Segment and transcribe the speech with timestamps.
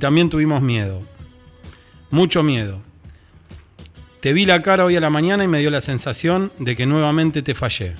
[0.00, 1.02] También tuvimos miedo,
[2.12, 2.80] mucho miedo.
[4.20, 6.86] Te vi la cara hoy a la mañana y me dio la sensación de que
[6.86, 7.96] nuevamente te fallé,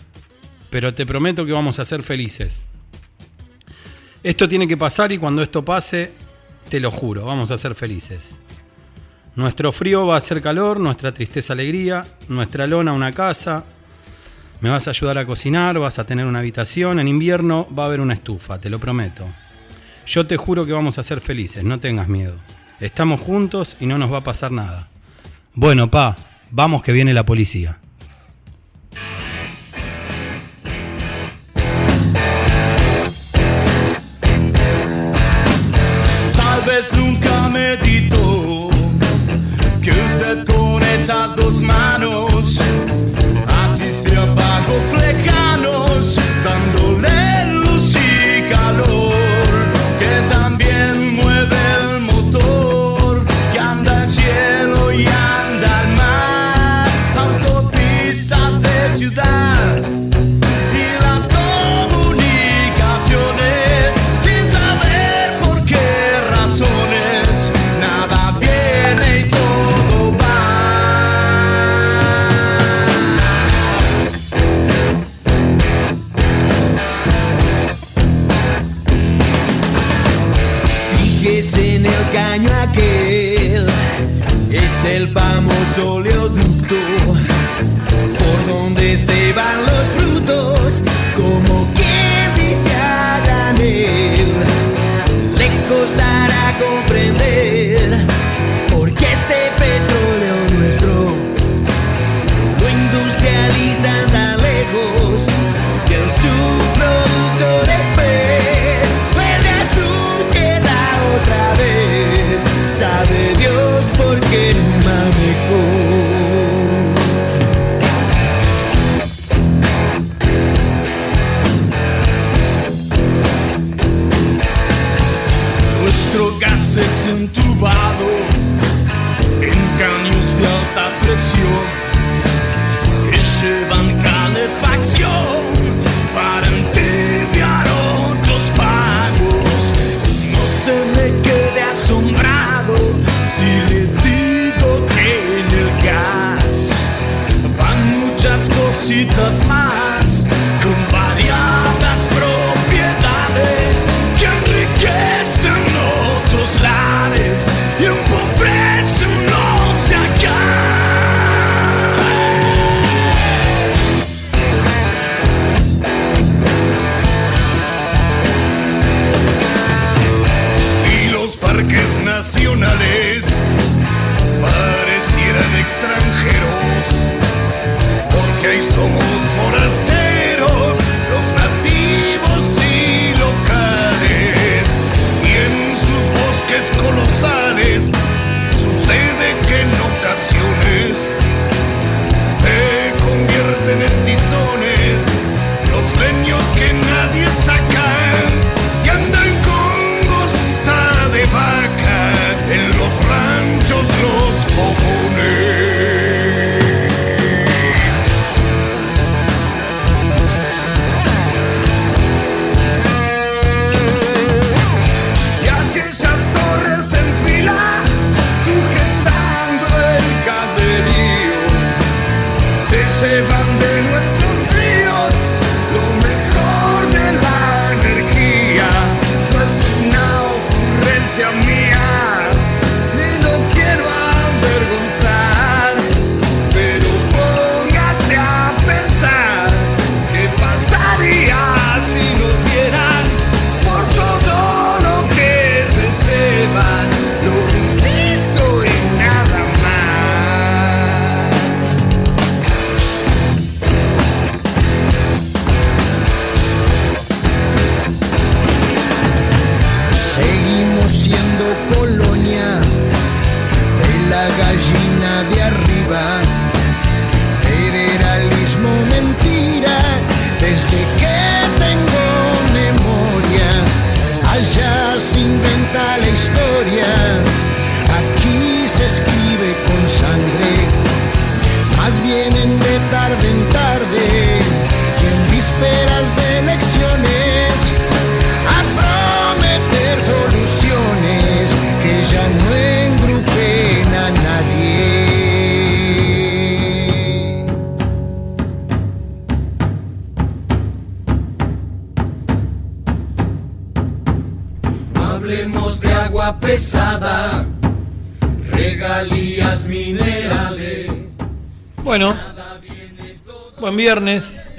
[0.70, 2.54] pero te prometo que vamos a ser felices.
[4.22, 6.12] Esto tiene que pasar y cuando esto pase,
[6.68, 8.20] te lo juro, vamos a ser felices.
[9.34, 13.64] Nuestro frío va a ser calor, nuestra tristeza alegría, nuestra lona una casa.
[14.60, 17.86] Me vas a ayudar a cocinar, vas a tener una habitación, en invierno va a
[17.86, 19.26] haber una estufa, te lo prometo.
[20.08, 22.36] Yo te juro que vamos a ser felices, no tengas miedo.
[22.80, 24.88] Estamos juntos y no nos va a pasar nada.
[25.52, 26.16] Bueno, pa,
[26.50, 27.78] vamos que viene la policía.
[36.32, 38.70] Tal vez nunca meditó
[39.82, 42.58] que usted con esas dos manos
[43.46, 46.97] asiste a pagos lejanos dando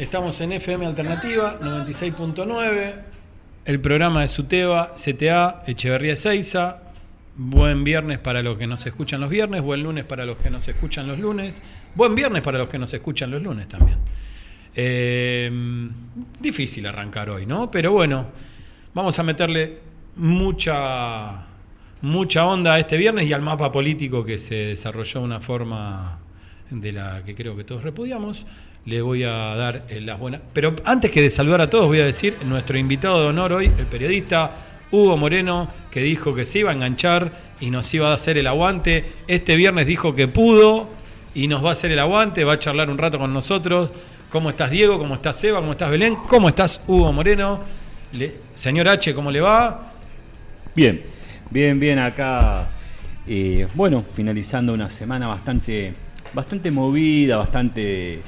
[0.09, 2.94] estamos en FM Alternativa 96.9,
[3.63, 6.79] el programa de Suteba, CTA, Echeverría Seiza.
[7.35, 10.67] Buen viernes para los que nos escuchan los viernes, buen lunes para los que nos
[10.67, 11.61] escuchan los lunes,
[11.94, 14.00] buen viernes para los que nos escuchan los lunes también.
[14.73, 15.51] Eh,
[16.39, 17.69] difícil arrancar hoy, ¿no?
[17.69, 18.29] Pero bueno,
[18.95, 19.77] vamos a meterle
[20.15, 21.45] mucha,
[22.01, 26.17] mucha onda a este viernes y al mapa político que se desarrolló de una forma
[26.71, 28.47] de la que creo que todos repudiamos.
[28.89, 30.41] Le voy a dar eh, las buenas.
[30.51, 33.68] Pero antes que de saludar a todos, voy a decir nuestro invitado de honor hoy,
[33.68, 34.50] el periodista
[34.89, 38.47] Hugo Moreno, que dijo que se iba a enganchar y nos iba a hacer el
[38.47, 39.06] aguante.
[39.27, 40.89] Este viernes dijo que pudo
[41.36, 43.91] y nos va a hacer el aguante, va a charlar un rato con nosotros.
[44.31, 44.97] ¿Cómo estás Diego?
[44.97, 45.59] ¿Cómo estás Seba?
[45.59, 46.15] ¿Cómo estás Belén?
[46.27, 47.59] ¿Cómo estás Hugo Moreno?
[48.56, 49.94] Señor H, ¿cómo le va?
[50.75, 51.00] Bien,
[51.51, 52.68] bien, bien acá.
[53.27, 55.94] eh, bueno, finalizando una semana bastante,
[56.33, 58.24] bastante movida, bastante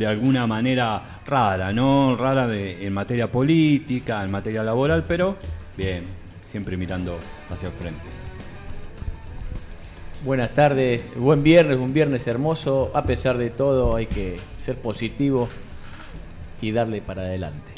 [0.00, 2.16] de alguna manera rara, ¿no?
[2.16, 5.36] Rara de- en materia política, en materia laboral, pero
[5.76, 6.04] bien,
[6.50, 7.18] siempre mirando
[7.50, 8.00] hacia el frente.
[10.24, 12.90] Buenas tardes, buen viernes, un viernes hermoso.
[12.94, 15.50] A pesar de todo, hay que ser positivo
[16.62, 17.70] y darle para adelante.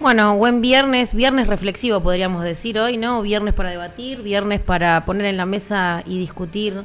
[0.00, 3.22] Bueno, buen viernes, viernes reflexivo podríamos decir hoy, ¿no?
[3.22, 6.82] Viernes para debatir, viernes para poner en la mesa y discutir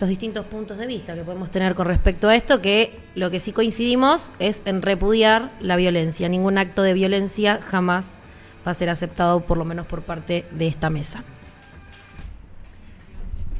[0.00, 3.40] los distintos puntos de vista que podemos tener con respecto a esto, que lo que
[3.40, 6.28] sí coincidimos es en repudiar la violencia.
[6.28, 8.20] Ningún acto de violencia jamás
[8.66, 11.22] va a ser aceptado, por lo menos por parte de esta mesa.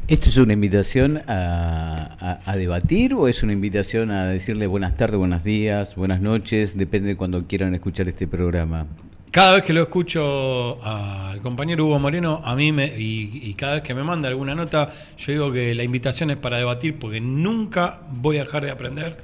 [0.07, 5.17] ¿Esto es una invitación a, a- debatir o es una invitación a decirle buenas tardes,
[5.19, 6.77] buenos días, buenas noches?
[6.77, 8.87] Depende de cuando quieran escuchar este programa.
[9.35, 13.83] Cada vez que lo escucho al compañero Hugo Moreno, a mí me, y, cada vez
[13.83, 18.03] que me manda alguna nota, yo digo que la invitación es para debatir porque nunca
[18.13, 19.19] voy a dejar de aprender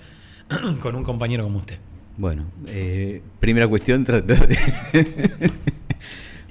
[0.81, 1.79] con un compañero como usted.
[2.17, 4.59] Bueno, eh, primera cuestión, tratar de...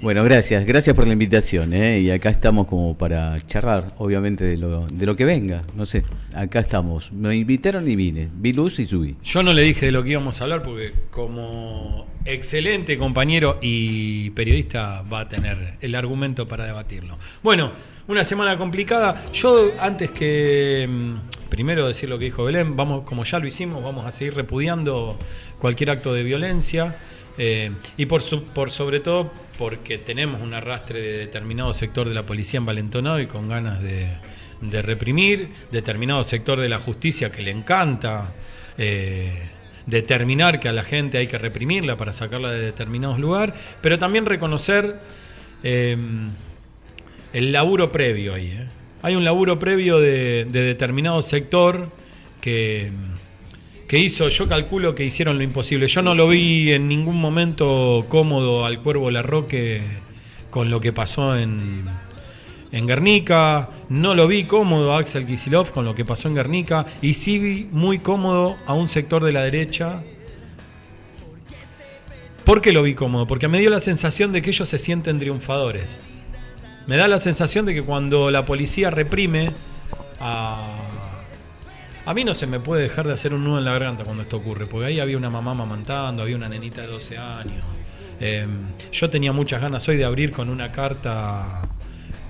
[0.02, 1.74] bueno, gracias, gracias por la invitación.
[1.74, 2.00] ¿eh?
[2.00, 5.62] Y acá estamos como para charlar, obviamente, de lo, de lo que venga.
[5.74, 6.04] No sé,
[6.34, 7.12] acá estamos.
[7.12, 8.28] Me invitaron y vine.
[8.32, 9.16] Vi luz y subí.
[9.22, 14.30] Yo no le dije de lo que íbamos a hablar porque como excelente compañero y
[14.30, 17.18] periodista va a tener el argumento para debatirlo.
[17.42, 17.72] Bueno,
[18.08, 19.24] una semana complicada.
[19.32, 23.82] Yo antes que mm, primero decir lo que dijo Belén, vamos como ya lo hicimos,
[23.84, 25.18] vamos a seguir repudiando
[25.58, 26.96] cualquier acto de violencia.
[27.42, 32.14] Eh, y por, su- por sobre todo porque tenemos un arrastre de determinado sector de
[32.14, 37.50] la policía envalentonado y con ganas de, reprimir, determinado sector de la justicia que le
[37.50, 38.34] encanta
[38.76, 39.32] eh,
[39.86, 44.26] determinar que a la gente hay que reprimirla para sacarla de determinados lugares, pero también
[44.26, 45.00] reconocer
[45.62, 45.96] eh,
[47.32, 48.68] el laburo previo ahí.
[49.00, 51.88] Hay un laburo previo de determinado sector
[52.42, 52.90] que,
[53.90, 55.88] que hizo, yo calculo que hicieron lo imposible.
[55.88, 59.82] Yo no lo vi en ningún momento cómodo al Cuervo Larroque
[60.48, 61.86] con lo que pasó en,
[62.70, 66.86] en Guernica, no lo vi cómodo a Axel Kisilov con lo que pasó en Guernica,
[67.02, 70.04] y sí vi muy cómodo a un sector de la derecha.
[72.44, 73.26] ¿Por qué lo vi cómodo?
[73.26, 75.86] Porque me dio la sensación de que ellos se sienten triunfadores.
[76.86, 79.50] Me da la sensación de que cuando la policía reprime
[80.20, 80.79] a...
[82.06, 84.22] A mí no se me puede dejar de hacer un nudo en la garganta cuando
[84.22, 87.64] esto ocurre, porque ahí había una mamá mamantando, había una nenita de 12 años.
[88.20, 88.46] Eh,
[88.92, 91.62] yo tenía muchas ganas hoy de abrir con una carta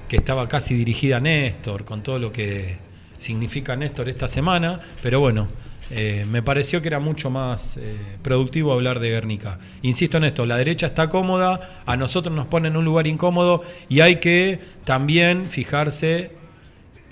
[0.08, 2.76] que estaba casi dirigida a Néstor, con todo lo que
[3.16, 5.48] significa Néstor esta semana, pero bueno,
[5.92, 9.58] eh, me pareció que era mucho más eh, productivo hablar de Guernica.
[9.82, 13.64] Insisto en esto, la derecha está cómoda, a nosotros nos ponen en un lugar incómodo
[13.88, 16.32] y hay que también fijarse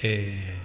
[0.01, 0.58] eh,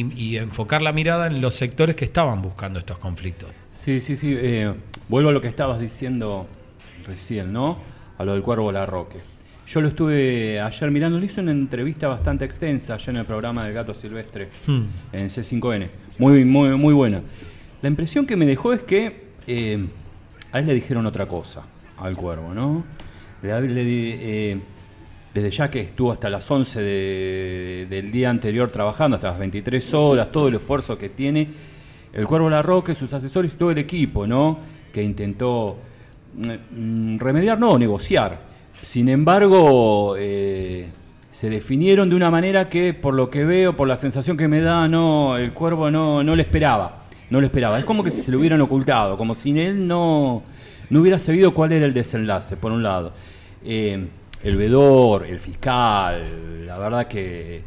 [0.00, 3.48] y, y enfocar la mirada en los sectores que estaban buscando estos conflictos.
[3.72, 4.34] Sí, sí, sí.
[4.36, 4.72] eh,
[5.08, 6.46] vuelvo a lo que estabas diciendo
[7.06, 7.78] recién, ¿no?
[8.18, 9.18] A lo del Cuervo Larroque.
[9.66, 13.64] Yo lo estuve ayer mirando, le hice una entrevista bastante extensa allá en el programa
[13.64, 14.82] del Gato Silvestre, Hmm.
[15.12, 15.88] en C5N.
[16.18, 17.22] Muy, muy, muy buena.
[17.82, 19.84] La impresión que me dejó es que eh,
[20.52, 21.62] a él le dijeron otra cosa,
[21.98, 22.84] al Cuervo, ¿no?
[23.42, 23.82] Le, le
[24.52, 24.58] eh,
[25.34, 29.92] desde ya que estuvo hasta las 11 de- del día anterior trabajando, hasta las 23
[29.94, 31.48] horas, todo el esfuerzo que tiene,
[32.12, 34.58] el Cuervo Larroque, sus asesores y todo el equipo, ¿no?
[34.92, 35.76] Que intentó
[36.36, 38.40] mm, remediar, no, negociar.
[38.82, 40.88] Sin embargo, eh,
[41.32, 44.60] se definieron de una manera que, por lo que veo, por la sensación que me
[44.60, 47.02] da, no, el Cuervo no, no le esperaba.
[47.30, 47.78] No le esperaba.
[47.78, 50.42] Es como que se lo hubieran ocultado, como si él no,
[50.90, 53.12] no hubiera sabido cuál era el desenlace, por un lado.
[53.64, 54.06] Eh,
[54.44, 57.62] el vedor, el fiscal, la verdad que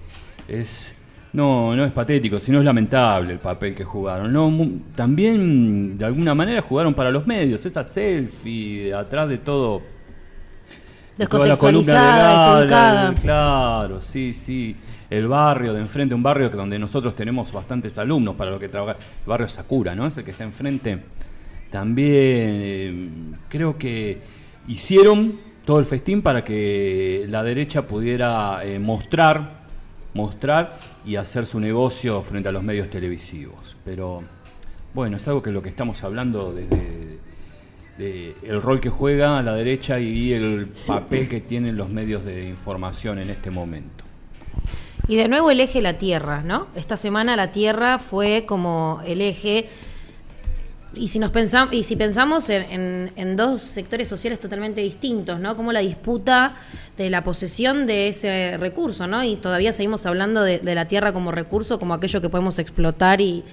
[0.48, 0.94] es
[1.34, 4.32] no, no es patético, sino es lamentable el papel que jugaron.
[4.32, 4.52] No,
[4.96, 9.82] también de alguna manera jugaron para los medios, esa selfie atrás de todo
[11.18, 14.76] Descontextualizada, de Claro, sí, sí.
[15.10, 18.70] El barrio de enfrente, un barrio que donde nosotros tenemos bastantes alumnos para lo que
[18.70, 19.00] trabaja.
[19.00, 20.06] El barrio Sakura, ¿no?
[20.06, 21.00] Es el que está enfrente.
[21.72, 23.10] También eh,
[23.50, 24.22] creo que
[24.68, 29.64] hicieron todo el festín para que la derecha pudiera eh, mostrar,
[30.14, 33.76] mostrar y hacer su negocio frente a los medios televisivos.
[33.84, 34.24] Pero
[34.94, 37.20] bueno, es algo que lo que estamos hablando desde
[37.98, 42.48] de el rol que juega la derecha y el papel que tienen los medios de
[42.48, 44.06] información en este momento.
[45.10, 46.68] Y de nuevo el eje la tierra, ¿no?
[46.76, 49.68] Esta semana la tierra fue como el eje.
[50.98, 55.56] Y si nos pensamos, y si pensamos en, dos sectores sociales totalmente distintos, ¿no?
[55.56, 56.56] Como la disputa
[56.98, 59.24] de la posesión de ese recurso, ¿no?
[59.24, 63.44] Y todavía seguimos hablando de, la tierra como recurso, como aquello que podemos explotar y,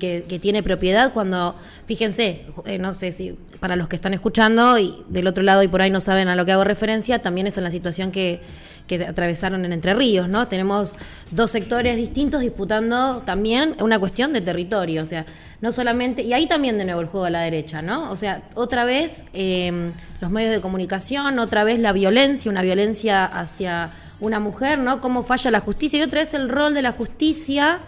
[0.00, 1.12] que tiene propiedad.
[1.12, 1.54] Cuando,
[1.86, 5.68] fíjense, eh, no sé si para los que están escuchando y del otro lado y
[5.68, 8.40] por ahí no saben a lo que hago referencia, también es en la situación que,
[8.86, 10.48] que atravesaron en Entre Ríos, ¿no?
[10.48, 10.96] Tenemos
[11.30, 15.26] dos sectores distintos disputando también una cuestión de territorio, o sea,
[15.62, 18.10] no solamente, y ahí también de nuevo el juego a la derecha, ¿no?
[18.10, 23.24] O sea, otra vez eh, los medios de comunicación, otra vez la violencia, una violencia
[23.24, 25.00] hacia una mujer, ¿no?
[25.00, 27.80] Cómo falla la justicia, y otra vez el rol de la justicia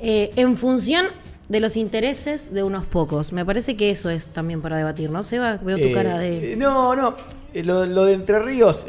[0.00, 1.06] eh, en función
[1.48, 3.32] de los intereses de unos pocos.
[3.32, 5.22] Me parece que eso es también para debatir, ¿no?
[5.22, 6.52] Seba, veo tu Eh, cara de...
[6.52, 7.14] eh, No, no.
[7.54, 8.86] Lo, lo de Entre Ríos,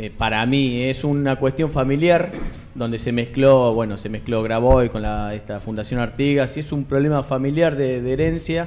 [0.00, 2.30] eh, para mí, es una cuestión familiar
[2.74, 6.84] donde se mezcló, bueno, se mezcló Graboy con la, esta Fundación Artigas y es un
[6.84, 8.66] problema familiar de, de herencia.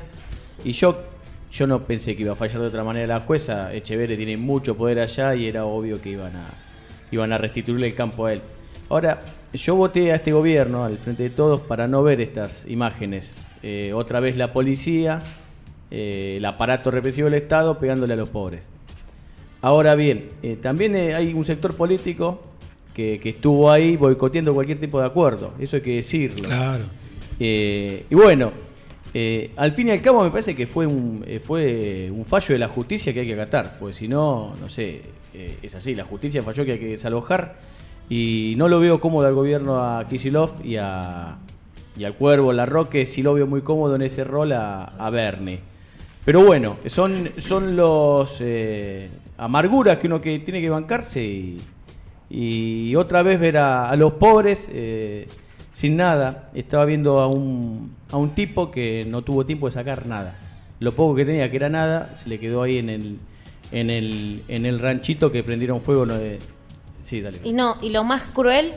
[0.64, 1.02] Y yo,
[1.52, 3.74] yo no pensé que iba a fallar de otra manera la jueza.
[3.74, 6.50] Echeverre tiene mucho poder allá y era obvio que iban a,
[7.10, 8.42] iban a restituirle el campo a él.
[8.90, 9.20] Ahora,
[9.54, 13.34] yo voté a este gobierno, al frente de todos, para no ver estas imágenes.
[13.64, 15.20] Eh, otra vez la policía,
[15.90, 18.73] eh, el aparato represivo del Estado pegándole a los pobres.
[19.64, 22.42] Ahora bien, eh, también eh, hay un sector político
[22.94, 26.50] que, que estuvo ahí boicoteando cualquier tipo de acuerdo, eso hay que decirlo.
[26.50, 26.84] Claro.
[27.40, 28.52] Eh, y bueno,
[29.14, 32.60] eh, al fin y al cabo me parece que fue un, fue un fallo de
[32.60, 35.02] la justicia que hay que acatar, porque si no, no sé,
[35.34, 37.56] es así, la justicia falló que hay que desalojar
[38.10, 41.38] y no lo veo cómodo al gobierno a Kisilov y, a,
[41.98, 45.10] y al Cuervo, la Roque, sí lo veo muy cómodo en ese rol a, a
[45.10, 45.72] Bernie.
[46.26, 51.62] Pero bueno, son, son los eh, amarguras que uno que tiene que bancarse y,
[52.30, 55.28] y otra vez ver a, los pobres eh,
[55.74, 56.50] sin nada.
[56.54, 60.36] Estaba viendo a un, a un tipo que no tuvo tiempo de sacar nada.
[60.80, 63.18] Lo poco que tenía, que era nada, se le quedó ahí en el,
[63.72, 66.06] en el, en el ranchito que prendieron fuego.
[66.06, 66.40] De...
[67.04, 67.40] Sí, dale.
[67.44, 68.74] Y no, y lo más cruel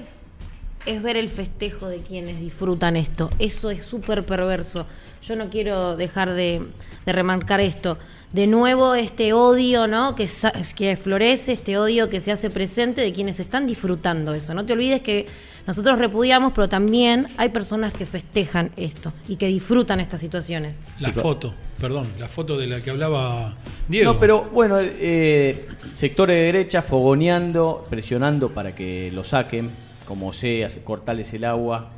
[0.87, 3.31] es ver el festejo de quienes disfrutan esto.
[3.38, 4.87] Eso es súper perverso.
[5.23, 6.62] Yo no quiero dejar de,
[7.05, 7.99] de remarcar esto.
[8.33, 10.14] De nuevo, este odio, ¿no?
[10.14, 10.28] Que,
[10.76, 14.52] que florece, este odio que se hace presente de quienes están disfrutando eso.
[14.52, 15.26] No te olvides que
[15.66, 20.81] nosotros repudiamos, pero también hay personas que festejan esto y que disfrutan estas situaciones.
[21.00, 23.55] La Sí, foto, perdón, la foto de la que hablaba
[23.88, 24.12] Diego.
[24.12, 29.71] No, pero bueno, eh, sectores de derecha fogoneando, presionando para que lo saquen,
[30.07, 31.91] como sea, cortarles el agua,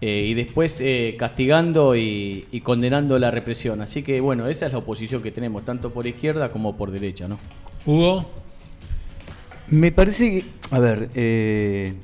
[0.00, 3.80] eh, y después eh, castigando y, y condenando la represión.
[3.80, 7.28] Así que bueno, esa es la oposición que tenemos, tanto por izquierda como por derecha,
[7.28, 7.38] ¿no?
[7.86, 8.28] Hugo,
[9.68, 11.94] Me parece que, a ver, eh,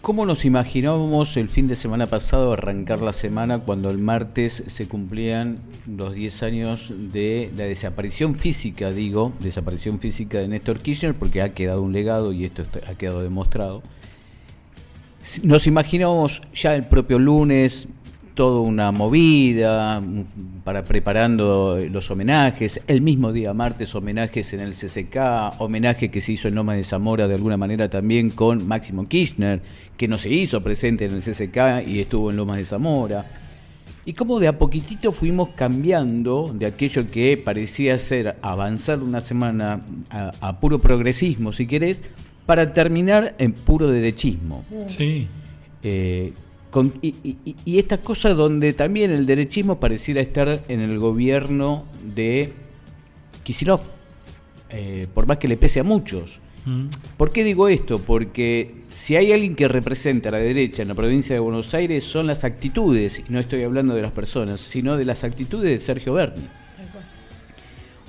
[0.00, 4.88] ¿cómo nos imaginábamos el fin de semana pasado arrancar la semana cuando el martes se
[4.88, 11.42] cumplían los 10 años de la desaparición física, digo, desaparición física de Néstor Kirchner, porque
[11.42, 13.82] ha quedado un legado y esto está- ha quedado demostrado?
[15.44, 17.86] Nos imaginábamos ya el propio lunes
[18.34, 24.72] toda una movida mm, para preparando los homenajes, el mismo día martes homenajes en el
[24.72, 29.06] CCK, homenaje que se hizo en Loma de Zamora de alguna manera también con Máximo
[29.06, 29.62] Kirchner,
[29.96, 33.26] que no se hizo presente en el CCK y estuvo en Lomas de Zamora.
[34.04, 39.82] Y como de a poquitito fuimos cambiando de aquello que parecía ser avanzar una semana
[40.10, 42.02] a, a puro progresismo, si querés,
[42.46, 44.64] para terminar en puro derechismo.
[44.88, 45.28] sí.
[45.84, 46.32] Eh,
[46.70, 51.84] con- y, y- y esta cosa donde también el derechismo pareciera estar en el gobierno
[52.14, 52.52] de
[53.44, 53.80] Kisilov,
[54.70, 56.40] eh, por más que le pese a muchos.
[56.64, 56.86] Mm.
[57.16, 57.98] ¿Por qué digo esto?
[57.98, 62.04] Porque si hay alguien que representa a la derecha en la provincia de Buenos Aires
[62.04, 65.78] son las actitudes, y no estoy hablando de las personas, sino de las actitudes de
[65.80, 66.46] Sergio Berni.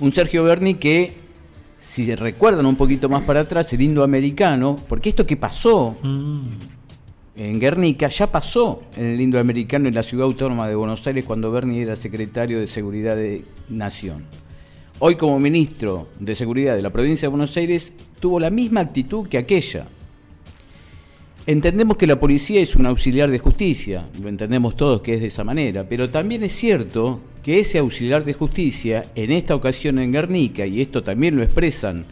[0.00, 1.12] Un Sergio Berni que
[1.84, 6.48] si recuerdan un poquito más para atrás, el indoamericano, porque esto que pasó Mm.
[7.36, 11.50] en Guernica ya pasó en el indoamericano en la ciudad autónoma de Buenos Aires cuando
[11.50, 14.24] Bernie era secretario de Seguridad de Nación.
[14.98, 19.28] Hoy como ministro de Seguridad de la provincia de Buenos Aires tuvo la misma actitud
[19.28, 19.86] que aquella.
[21.46, 25.26] Entendemos que la policía es un auxiliar de justicia, lo entendemos todos que es de
[25.26, 30.10] esa manera, pero también es cierto que ese auxiliar de justicia, en esta ocasión en
[30.10, 32.06] Guernica, y esto también lo expresan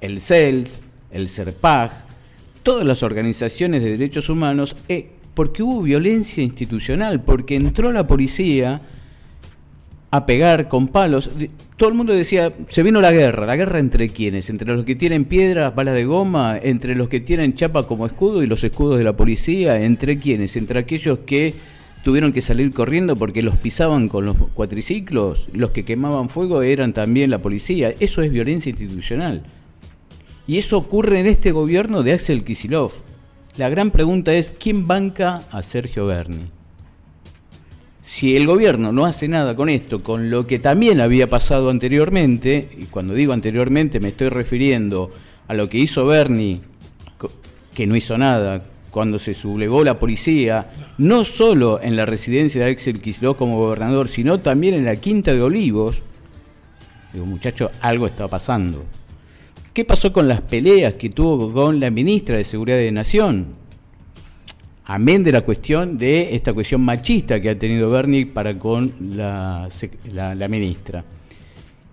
[0.00, 0.80] el CELS,
[1.12, 1.92] el CERPAG,
[2.64, 8.82] todas las organizaciones de derechos humanos, eh, porque hubo violencia institucional, porque entró la policía
[10.12, 11.30] a pegar con palos.
[11.78, 13.46] Todo el mundo decía, se vino la guerra.
[13.46, 14.50] ¿La guerra entre quiénes?
[14.50, 18.42] Entre los que tienen piedras, balas de goma, entre los que tienen chapa como escudo
[18.42, 20.54] y los escudos de la policía, ¿entre quiénes?
[20.56, 21.54] Entre aquellos que
[22.04, 26.92] tuvieron que salir corriendo porque los pisaban con los cuatriciclos, los que quemaban fuego eran
[26.92, 27.94] también la policía.
[27.98, 29.44] Eso es violencia institucional.
[30.46, 32.92] Y eso ocurre en este gobierno de Axel Kisilov.
[33.56, 36.50] La gran pregunta es, ¿quién banca a Sergio Berni?
[38.12, 42.68] Si el gobierno no hace nada con esto, con lo que también había pasado anteriormente,
[42.76, 45.10] y cuando digo anteriormente me estoy refiriendo
[45.48, 46.60] a lo que hizo Berni,
[47.16, 47.30] co-
[47.72, 52.72] que no hizo nada, cuando se sublevó la policía, no solo en la residencia de
[52.72, 56.02] Axel Kicillof como gobernador, sino también en la Quinta de Olivos,
[57.14, 58.84] digo, muchacho, algo está pasando.
[59.72, 63.61] ¿Qué pasó con las peleas que tuvo con la ministra de Seguridad de Nación?
[64.84, 69.68] Amén de la cuestión de esta cuestión machista que ha tenido Bernie para con la,
[70.12, 71.04] la- la ministra.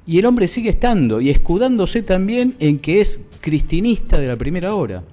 [0.08, 4.74] Y el hombre sigue estando y escudándose también en que es cristinista de la primera
[4.74, 5.04] hora.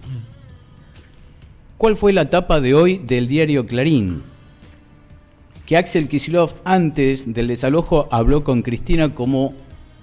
[1.77, 4.23] ¿Cuál fue la tapa de hoy del diario Clarín?
[5.67, 9.53] Que Axel Kisilov antes del desalojo habló con Cristina como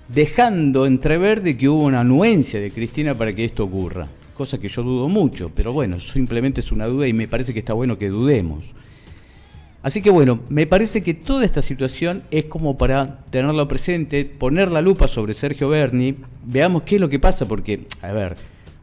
[0.10, 4.08] dejando entrever de que hubo una anuencia de Cristina para que esto ocurra.
[4.34, 7.60] Cosa que yo dudo mucho, pero bueno, simplemente es una duda y me parece que
[7.60, 8.66] está bueno que dudemos.
[9.84, 14.72] Así que bueno, me parece que toda esta situación es como para tenerlo presente, poner
[14.72, 16.16] la lupa sobre Sergio Berni,
[16.46, 18.38] veamos qué es lo que pasa, porque, a ver,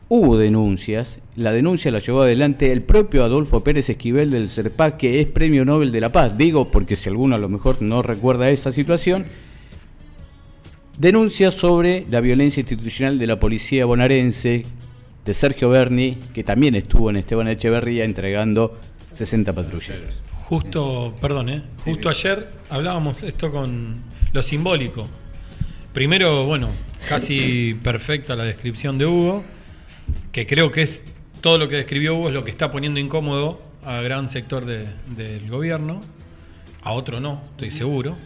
[0.09, 5.21] hubo denuncias, la denuncia la llevó adelante el propio Adolfo Pérez Esquivel del CERPAC, que
[5.23, 8.51] es Premio Nobel de la Paz, digo porque si alguno a lo mejor no recuerda
[8.51, 9.25] esa situación,
[10.99, 14.65] denuncia sobre la violencia institucional de la policía bonaerense,
[15.31, 18.77] de Sergio Berni, que también estuvo en Esteban Echeverría entregando
[19.13, 20.13] 60 patrulleros.
[20.35, 21.63] Justo, perdón, ¿eh?
[21.85, 23.99] justo ayer hablábamos esto con
[24.33, 25.07] lo simbólico.
[25.93, 26.69] Primero, bueno,
[27.09, 29.45] casi perfecta la descripción de Hugo,
[30.33, 31.05] que creo que es
[31.41, 34.89] todo lo que describió Hugo es lo que está poniendo incómodo a gran sector de-
[35.17, 36.01] del gobierno,
[36.83, 38.17] a otro no, estoy seguro.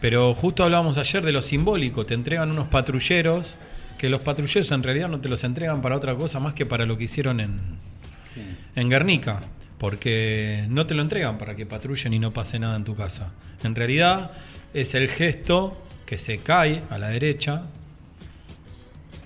[0.00, 3.54] Pero justo hablábamos ayer de lo simbólico, te entregan unos patrulleros,
[3.98, 6.86] que los patrulleros en realidad no te los entregan para otra cosa más que para
[6.86, 7.60] lo que hicieron en,
[8.74, 9.40] en Guernica,
[9.78, 13.32] porque no te lo entregan para que patrullen y no pase nada en tu casa.
[13.62, 14.30] En realidad
[14.72, 17.64] es el gesto que se cae a la derecha.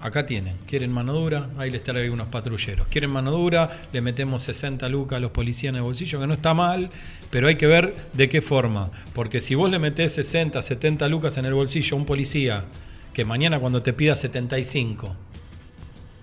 [0.00, 2.88] Acá tienen, quieren mano dura, ahí les trae unos patrulleros.
[2.88, 6.34] Quieren mano dura, le metemos 60 lucas a los policías en el bolsillo, que no
[6.34, 6.90] está mal,
[7.30, 8.90] pero hay que ver de qué forma.
[9.14, 12.64] Porque si vos le metés 60, 70 lucas en el bolsillo a un policía,
[13.12, 15.14] que mañana cuando te pida 75,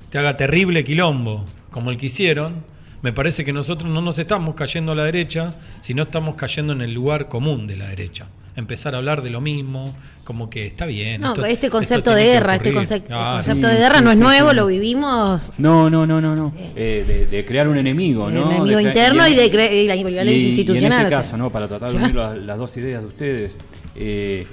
[0.09, 2.63] te haga terrible quilombo, como el que hicieron,
[3.01, 6.81] me parece que nosotros no nos estamos cayendo a la derecha, sino estamos cayendo en
[6.81, 8.27] el lugar común de la derecha.
[8.55, 11.21] Empezar a hablar de lo mismo, como que está bien.
[11.21, 12.87] No, esto- este esto concepto de guerra, este ocurrir.
[12.89, 13.35] conce- Claro.
[13.37, 14.55] concepto sí, de guerra sí, no es sí, nuevo, sí.
[14.57, 16.53] lo vivimos No, no, no, no, no.
[16.75, 18.41] Eh, de, de crear un enemigo, el ¿no?
[18.51, 20.91] enemigo De crea- interno y, de cre- y la violencia institucional.
[20.91, 21.49] Y en este caso, ¿no?
[21.51, 23.55] Para tratar de unir las, las dos ideas de ustedes,
[23.95, 24.45] eh,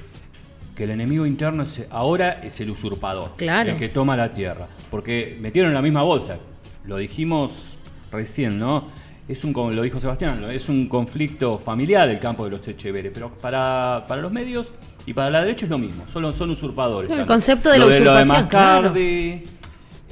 [0.76, 3.70] que el enemigo interno es- ahora es el usurpador, Claro.
[3.72, 4.68] el que toma la tierra.
[4.90, 6.36] Porque metieron en la misma bolsa,
[6.84, 7.78] lo dijimos
[8.12, 8.84] recién, ¿no?
[9.28, 10.50] Es un, lo dijo Sebastián, ¿no?
[10.50, 14.72] es un conflicto familiar el campo de los Echeveres, pero para, para los medios
[15.04, 17.10] y para la derecha es lo mismo, son, son usurpadores.
[17.10, 18.92] El concepto de lo la de, lo de usurpación, claro.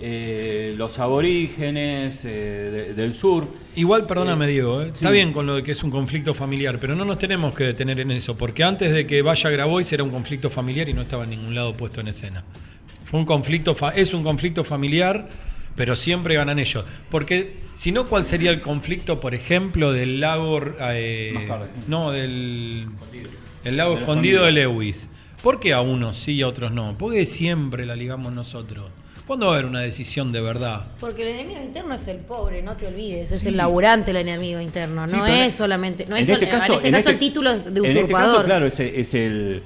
[0.01, 3.47] Eh, los aborígenes eh, de- del sur.
[3.77, 4.91] Igual, perdóname, Diego, ¿eh?
[4.93, 7.65] está bien con lo de que es un conflicto familiar, pero no nos tenemos que
[7.65, 11.03] detener en eso, porque antes de que vaya Grabois era un conflicto familiar y no
[11.03, 12.43] estaba en ningún lado puesto en escena.
[13.05, 15.29] Fue un conflicto, fa- es un conflicto familiar,
[15.77, 16.85] pero siempre ganan ellos.
[17.09, 21.35] Porque si no, ¿cuál sería el conflicto, por ejemplo, del lago, eh,
[21.87, 22.89] no, del
[23.65, 24.53] el lago escondido de.
[24.53, 25.09] Lewis?
[25.41, 26.99] ¿Por qué a unos sí y a otros no?
[26.99, 28.91] ¿Por qué siempre la ligamos nosotros?
[29.27, 30.83] ¿Cuándo va a haber una decisión de verdad?
[31.01, 34.61] Porque el enemigo interno es el pobre, no te olvides, es el laburante el enemigo
[34.61, 36.99] interno, Sí, no es solamente, no en es este sol- caso, en este en caso
[37.09, 38.35] este- el título es de En este usurpador.
[38.37, 39.63] caso, claro, es, es el,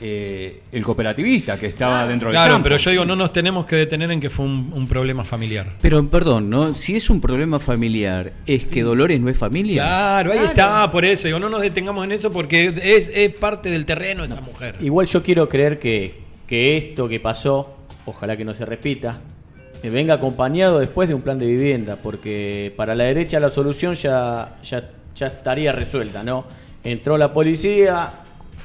[0.00, 2.64] eh, el cooperativista que estaba dentro del Claro, campo.
[2.64, 5.72] pero yo digo, no nos tenemos que detener en que fue un, un problema familiar.
[5.80, 6.72] Pero perdón, ¿no?
[6.74, 9.82] Si es un problema familiar, ¿es que Dolores no es familia?
[9.82, 11.26] Claro, ahí está, por eso.
[11.26, 14.76] Digo, no nos detengamos en eso porque es, es parte del terreno esa mujer.
[14.80, 16.14] Igual yo quiero creer que,
[16.46, 19.20] que esto que pasó, ojalá que no se repita,
[19.82, 23.94] eh, venga acompañado después de un plan de vivienda, porque para la derecha la solución
[23.94, 26.44] ya, ya, estaría resuelta, ¿no?
[26.82, 28.08] Entró la policía,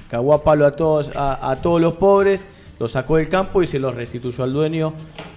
[0.09, 2.45] cagó a palo a todos, a todos los pobres,
[2.79, 4.93] los sacó del campo y se los restituyó al dueño.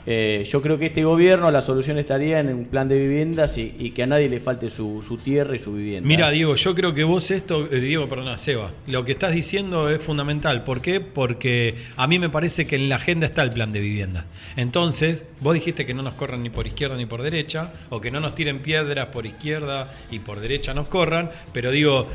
[0.07, 3.91] Eh, yo creo que este gobierno la solución estaría en un plan de viviendas y,
[3.91, 6.07] que a nadie le falte su, su tierra y su vivienda.
[6.07, 9.91] Mira, Diego, yo creo que vos esto, eh, Diego, perdona, Seba, lo que estás diciendo
[9.91, 10.65] es fundamental.
[10.65, 11.01] ¿Por qué?
[11.01, 14.25] Porque a mí me parece que en la agenda está el plan de vivienda.
[14.57, 18.11] Entonces, vos dijiste que no nos corran ni por izquierda ni por derecha, o que
[18.11, 22.09] no nos tiren piedras por izquierda y por derecha nos corran, pero digo,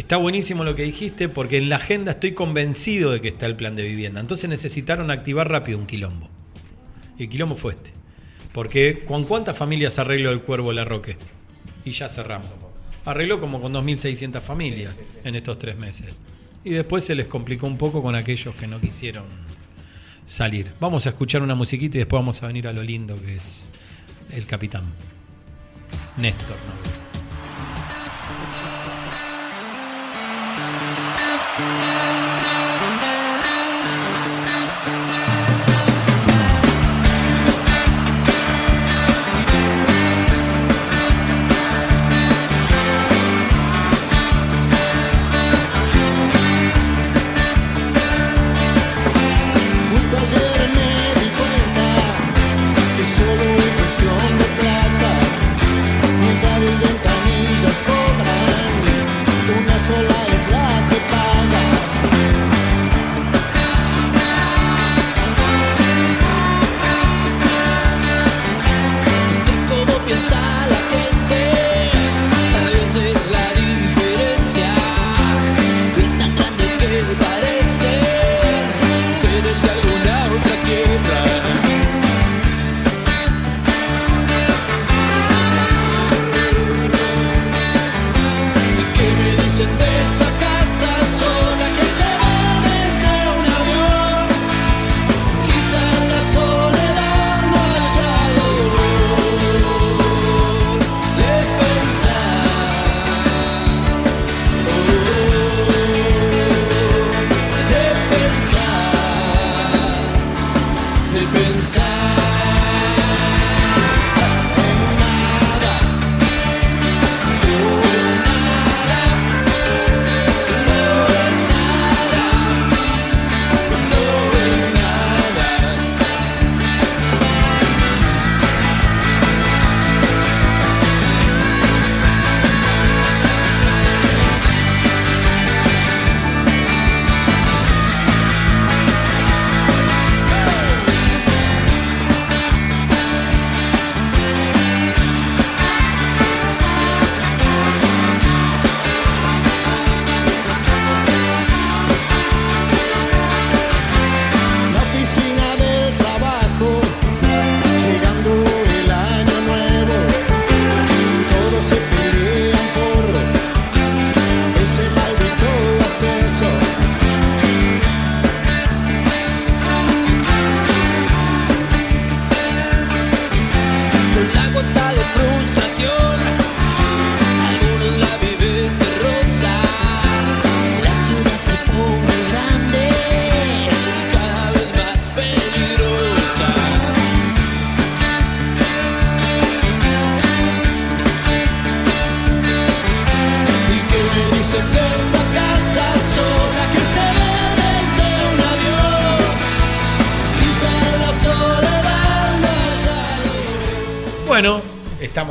[0.00, 3.56] está buenísimo lo que dijiste porque en la agenda estoy convencido de que está el
[3.56, 4.20] plan de vivienda.
[4.20, 6.28] Entonces necesitaron activar rápido un quilombo.
[7.18, 7.92] Y el quilombo fue este.
[8.52, 11.16] Porque ¿con cuántas familias arregló el Cuervo La Roque?
[11.84, 12.48] Y ya cerramos.
[13.04, 16.14] Arregló como con 2.600 familias en estos tres meses.
[16.64, 19.24] Y después se les complicó un poco con aquellos que no quisieron
[20.26, 20.72] salir.
[20.80, 23.62] Vamos a escuchar una musiquita y después vamos a venir a lo lindo que es
[24.32, 24.84] el capitán.
[26.16, 26.56] Néstor.
[26.56, 27.05] ¿no?
[31.58, 32.15] Justo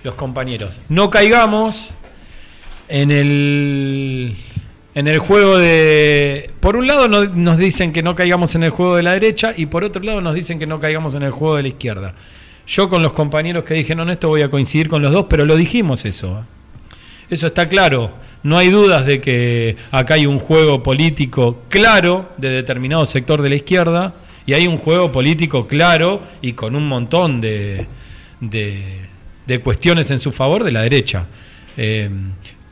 [0.05, 0.74] los compañeros.
[0.90, 1.88] No caigamos
[2.88, 4.37] en el
[4.94, 8.70] en el juego de por un lado no- nos dicen que no caigamos en el
[8.70, 11.31] juego de la derecha y por otro lado nos dicen que no caigamos en el
[11.33, 12.14] juego de la izquierda.
[12.66, 15.57] Yo con los compañeros que dijeron esto voy a coincidir con los dos, pero lo
[15.57, 16.40] dijimos eso.
[16.40, 16.94] ¿eh?
[17.31, 18.12] Eso está claro.
[18.42, 23.49] No hay dudas de que acá hay un juego político claro de determinado sector de
[23.49, 24.14] la izquierda
[24.47, 27.87] y hay un juego político claro y con un montón de,
[28.40, 29.01] de-
[29.47, 31.27] de cuestiones en su favor de la derecha.
[31.77, 32.09] Eh,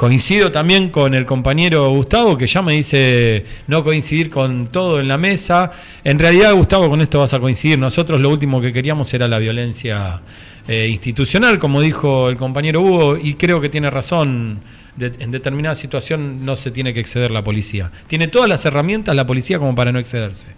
[0.03, 5.07] coincido también con el compañero Gustavo que ya me dice no coincidir con todo en
[5.07, 5.71] la mesa.
[6.03, 7.79] En realidad, Gustavo, con esto vas a coincidir.
[7.79, 10.21] Nosotros lo último que queríamos era la violencia
[10.67, 14.59] eh, institucional, como dijo el compañero Hugo, y creo que tiene razón.
[14.99, 17.93] En determinada situación no se tiene que exceder la policía.
[18.09, 20.49] Tiene todas las herramientas la policía como para no excederse.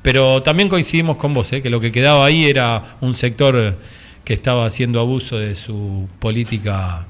[0.00, 3.76] Pero también coincidimos con vos, eh, que lo que quedaba ahí era un sector
[4.24, 7.06] que estaba haciendo abuso de su política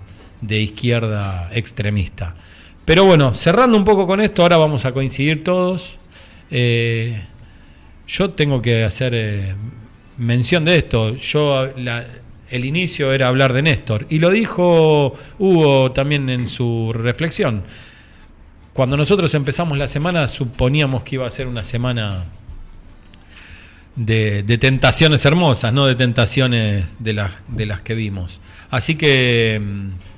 [0.47, 2.35] de izquierda extremista.
[2.85, 5.97] Pero bueno, cerrando un poco con esto, ahora vamos a coincidir todos.
[6.51, 7.23] Eh,
[8.07, 9.55] yo tengo que hacer eh,
[10.19, 11.17] mención de esto.
[11.17, 11.67] Yo
[12.51, 17.63] el inicio era hablar de Néstor y lo dijo Hugo también en su reflexión.
[18.75, 22.25] Cuando nosotros empezamos la semana suponíamos que iba a ser una semana
[23.97, 28.41] de, de tentaciones hermosas, no de tentaciones de las, de las que vimos.
[28.71, 30.14] Así que mm,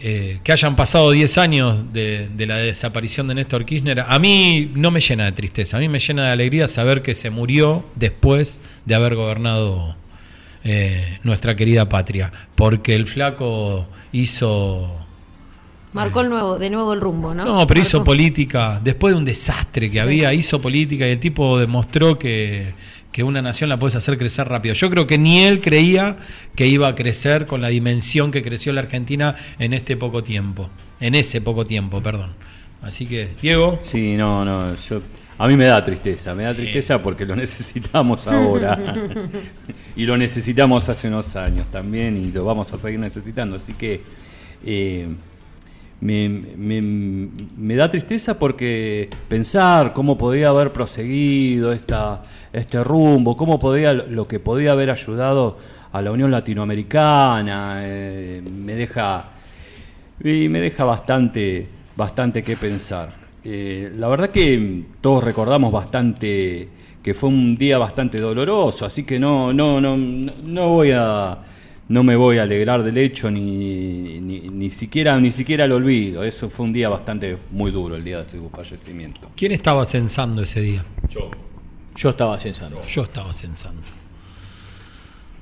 [0.00, 4.70] eh, que hayan pasado 10 años de, de la desaparición de Néstor Kirchner, a mí
[4.74, 7.84] no me llena de tristeza, a mí me llena de alegría saber que se murió
[7.94, 9.96] después de haber gobernado
[10.64, 15.02] eh, nuestra querida patria, porque el flaco hizo...
[15.92, 17.44] Marcó el nuevo, de nuevo el rumbo, ¿no?
[17.46, 19.98] No, pero hizo política, después de un desastre que Sí.
[19.98, 22.74] había, hizo política y el tipo demostró que,
[23.16, 24.74] que una nación la puedes hacer crecer rápido.
[24.74, 26.18] Yo creo que ni él creía
[26.54, 30.68] que iba a crecer con la dimensión que creció la Argentina en este poco tiempo,
[31.00, 32.34] en ese poco tiempo, perdón.
[32.82, 35.00] Así que, Diego, Sí, no, no, yo,
[35.38, 38.78] a mí me da tristeza, me da tristeza porque lo necesitamos ahora.
[39.96, 44.02] Y lo necesitamos hace unos años también y lo vamos a seguir necesitando, así que
[44.62, 45.08] eh,
[46.00, 53.92] me, me- da tristeza porque pensar cómo podía haber proseguido esta, este rumbo, cómo podía
[53.92, 55.58] lo que podía haber ayudado
[55.92, 59.30] a la Unión Latinoamericana, eh, me deja
[60.20, 63.14] me deja bastante, bastante que pensar.
[63.44, 66.68] Eh, la verdad que todos recordamos bastante
[67.02, 71.38] que fue un día bastante doloroso, así que no, no, no no voy a,
[71.88, 76.24] no me voy a alegrar del hecho ni, ni, ni siquiera, ni siquiera lo olvido.
[76.24, 79.30] Eso fue un día bastante muy duro el día de su fallecimiento.
[79.36, 80.84] ¿quién estaba censando ese día?
[81.94, 82.82] Yo estaba censando.
[82.86, 83.82] Yo estaba censando.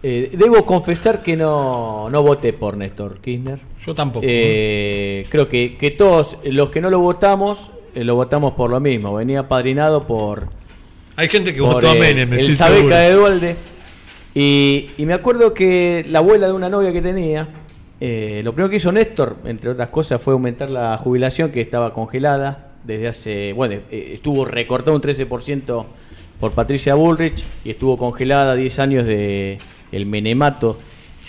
[0.03, 3.59] Eh, debo confesar que no, no voté por Néstor Kirchner.
[3.85, 4.25] Yo tampoco.
[4.29, 8.79] Eh, creo que, que todos los que no lo votamos, eh, lo votamos por lo
[8.81, 9.15] mismo.
[9.15, 10.51] Venía padrinado por,
[11.17, 12.57] Hay gente que por, votó a Menem, estoy el.
[12.57, 13.57] Sabeca de Dualde.
[14.35, 17.47] Y, y me acuerdo que la abuela de una novia que tenía,
[18.01, 21.93] eh, lo primero que hizo Néstor, entre otras cosas, fue aumentar la jubilación que estaba
[21.93, 25.85] congelada desde hace, bueno, eh, estuvo recortado un 13%
[26.41, 29.59] por Patricia Bullrich y estuvo congelada 10 años de
[29.93, 30.79] el menemato.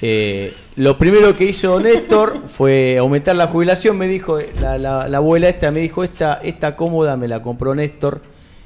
[0.01, 5.07] Eh, lo primero que hizo Néstor fue aumentar la jubilación, me dijo, eh, la, la-
[5.07, 8.21] la abuela esta me dijo, esta, esta cómoda me la compró Néstor.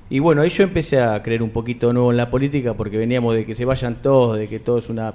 [0.09, 3.35] Y bueno, ahí yo empecé a creer un poquito nuevo en la política porque veníamos
[3.35, 5.13] de que se vayan todos, de que todo es una,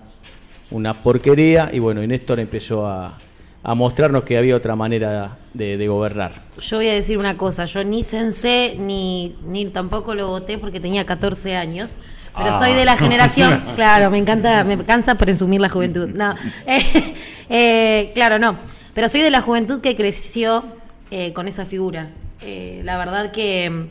[0.70, 1.70] una porquería.
[1.72, 3.18] Y bueno, y Néstor empezó a,
[3.62, 6.32] a mostrarnos que había otra manera de, de gobernar.
[6.60, 10.78] Yo voy a decir una cosa, yo ni censé ni, ni tampoco lo voté porque
[10.80, 11.96] tenía 14 años.
[12.36, 12.58] Pero Ah.
[12.58, 16.08] soy de la generación, claro, me encanta, me cansa presumir la juventud.
[16.08, 16.34] No,
[16.66, 17.14] eh,
[17.48, 18.58] eh, claro, no.
[18.92, 20.64] Pero soy de la juventud que creció
[21.10, 22.10] eh, con esa figura.
[22.42, 23.86] Eh, la verdad que,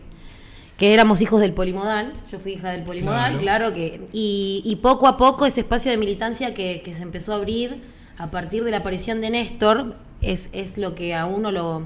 [0.84, 2.12] que éramos hijos del polimodal.
[2.30, 4.02] Yo fui hija del polimodal, claro, que.
[4.12, 7.82] Y, y poco a poco ese espacio de militancia que, que se empezó a abrir
[8.18, 11.84] a partir de la aparición de Néstor es, es lo que a uno lo,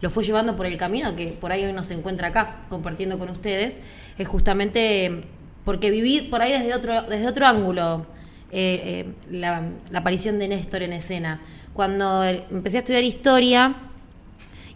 [0.00, 3.28] lo fue llevando por el camino, que por ahí hoy nos encuentra acá compartiendo con
[3.28, 3.82] ustedes.
[4.16, 5.24] Es justamente
[5.66, 8.06] porque viví por ahí desde otro, desde otro ángulo
[8.50, 11.42] eh, eh, la, la aparición de Néstor en escena.
[11.74, 13.74] Cuando eh, empecé a estudiar historia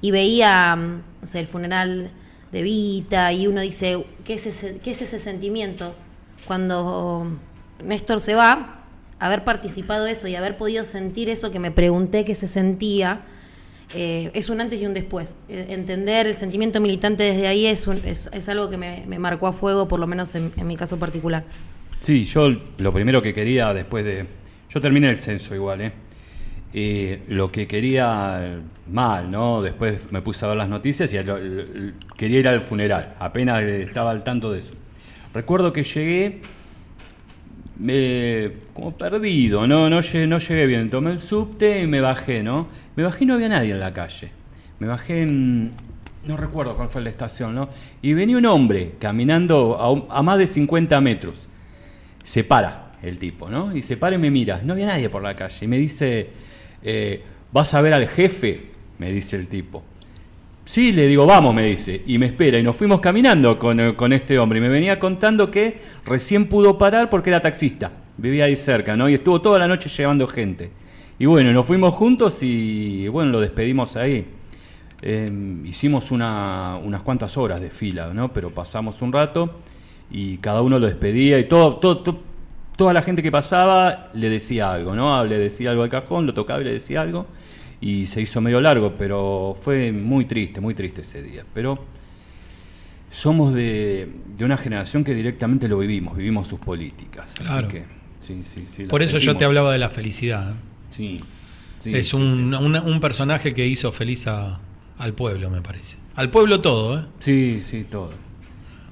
[0.02, 2.10] y veía mm, no sé, el funeral
[2.52, 5.94] de Vita y uno dice, ¿qué es ese, qué es ese sentimiento?
[6.46, 7.26] Cuando
[7.84, 8.84] Néstor se va,
[9.18, 13.22] haber participado eso y haber podido sentir eso que me pregunté que se sentía,
[13.94, 15.34] eh, es un antes y un después.
[15.48, 19.18] Eh, entender el sentimiento militante desde ahí es, un- es, es algo que me, me
[19.18, 21.44] marcó a fuego, por lo menos en, en mi caso particular.
[22.00, 24.26] Sí, yo lo primero que quería después de...
[24.68, 25.92] Yo terminé el censo igual, ¿eh?
[26.72, 29.62] Lo que quería mal, ¿no?
[29.62, 31.18] Después me puse a ver las noticias y
[32.16, 34.74] quería ir al funeral, apenas estaba al tanto de eso.
[35.34, 36.40] Recuerdo que llegué
[37.82, 39.90] me, como perdido, ¿no?
[39.90, 40.90] No, llegué, bien.
[40.90, 42.68] Tomé el subte y me bajé, ¿no?
[42.96, 44.30] Me bajé y no había nadie en la calle.
[44.78, 45.72] Me bajé en...
[46.26, 47.68] No recuerdo cuál fue la estación, ¿no?
[48.00, 51.48] Y venía un hombre caminando a, a más de 50 metros.
[52.22, 53.74] Se para el tipo, ¿no?
[53.76, 54.60] Y se para y me mira.
[54.62, 55.64] No había nadie por la calle.
[55.64, 56.30] Y me dice,
[56.82, 58.66] eh, ¿vas a ver al jefe?
[58.98, 59.82] Me dice el tipo.
[60.64, 62.58] Sí, le digo, vamos, me dice, y me espera.
[62.58, 64.58] Y nos fuimos caminando con, eh, con este hombre.
[64.58, 67.90] Y me venía contando que recién pudo parar porque era taxista.
[68.16, 69.08] Vivía ahí cerca, ¿no?
[69.08, 70.70] Y estuvo toda la noche llevando gente.
[71.18, 74.26] Y bueno, nos fuimos juntos y bueno, lo despedimos ahí.
[75.02, 75.30] Eh,
[75.64, 78.32] hicimos una- unas cuantas horas de fila, ¿no?
[78.32, 79.58] Pero pasamos un rato
[80.10, 82.22] y cada uno lo despedía y todo, todo, to-
[82.76, 85.24] toda la gente que pasaba le decía algo, ¿no?
[85.24, 87.26] Le decía algo al cajón, lo tocaba y le decía algo
[87.80, 91.44] y se hizo medio largo, pero fue muy triste, muy triste ese día.
[91.52, 91.84] Pero
[93.10, 94.08] somos de,
[94.38, 97.26] de una generación que directamente lo vivimos, vivimos sus políticas.
[97.34, 97.68] Así Claro.
[97.68, 97.84] que,
[98.20, 100.50] sí, sí, sí, Por eso yo te hablaba de la felicidad.
[100.52, 100.54] ¿eh?
[100.90, 101.20] Sí,
[101.78, 104.58] sí, es un, un- un personaje que hizo feliz a-
[104.98, 105.96] al pueblo, me parece.
[106.16, 107.04] Al pueblo todo, ¿eh?
[107.20, 108.12] Sí, sí, todo.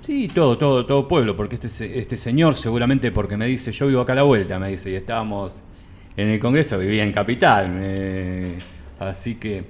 [0.00, 4.00] Sí, todo, todo, todo pueblo, porque este, este señor seguramente porque me dice, yo vivo
[4.00, 5.54] acá a la vuelta, me dice, y estábamos
[6.16, 8.54] en el Congreso, vivía en Capital, me-
[8.98, 9.64] así que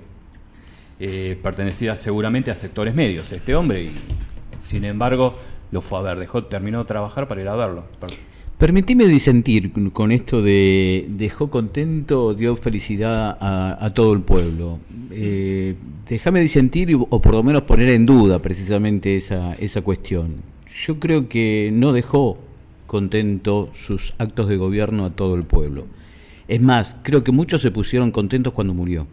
[1.00, 3.92] eh, pertenecía seguramente a sectores medios este hombre y
[4.60, 5.36] sin embargo
[5.72, 7.84] lo fue a ver, dejó, terminó de trabajar para ir a verlo.
[8.60, 14.78] Permitime disentir con- esto de dejó contento, dio felicidad a, todo el pueblo.
[15.10, 20.42] Eh, déjame disentir o por lo menos poner en duda precisamente esa, esa cuestión.
[20.84, 22.36] Yo creo que no dejó
[22.86, 25.86] contento sus actos de gobierno a todo el pueblo.
[26.46, 29.06] Es más, creo que muchos se pusieron contentos cuando murió.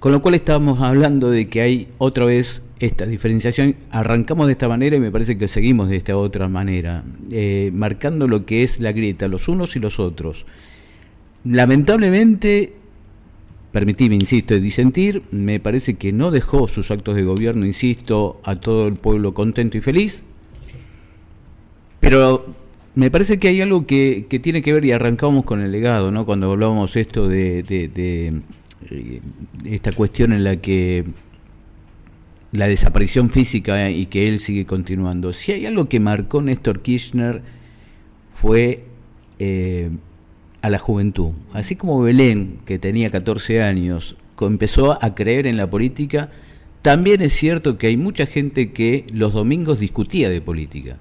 [0.00, 3.76] Con lo cual estábamos hablando de que hay otra vez esta diferenciación.
[3.90, 8.28] Arrancamos de esta manera y me parece que seguimos de esta otra manera, eh, marcando
[8.28, 10.46] lo que es la grieta, los unos y los otros.
[11.44, 12.72] Lamentablemente,
[13.72, 18.88] permitime, insisto, disentir, me parece que no dejó sus actos de gobierno, insisto, a todo
[18.88, 20.24] el pueblo contento y feliz.
[22.00, 22.54] Pero
[22.94, 26.10] me parece que hay algo que, que tiene que ver, y arrancamos con el legado,
[26.10, 26.24] ¿no?
[26.24, 28.40] Cuando hablábamos esto de, de- de,
[28.90, 29.20] eh,
[29.64, 31.04] esta cuestión en la que
[32.52, 35.32] la desaparición física y que él sigue continuando.
[35.32, 37.42] Si hay algo que marcó Néstor Kirchner
[38.32, 38.84] fue
[39.38, 39.90] eh,
[40.62, 41.30] a la juventud.
[41.52, 46.30] Así como Belén, que tenía 14 años, empezó a creer en la política,
[46.82, 50.96] también es cierto que hay mucha gente que los domingos discutía de política.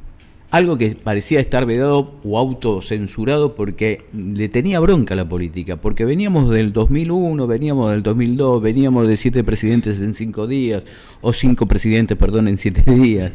[0.50, 6.06] Algo que parecía estar vedado o autocensurado porque le tenía bronca a la política, porque
[6.06, 10.86] veníamos del 2001, veníamos del 2002, veníamos de siete presidentes en cinco días,
[11.20, 13.34] o cinco presidentes, perdón, en siete días.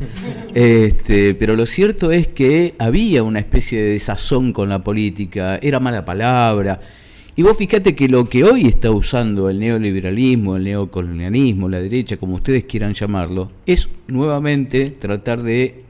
[0.54, 5.80] Este, pero lo cierto es que había una especie de desazón con la política, era
[5.80, 6.80] mala palabra.
[7.36, 12.16] Y vos fíjate que lo que hoy está usando el neoliberalismo, el neocolonialismo, la derecha,
[12.16, 15.81] como ustedes quieran llamarlo, es nuevamente tratar de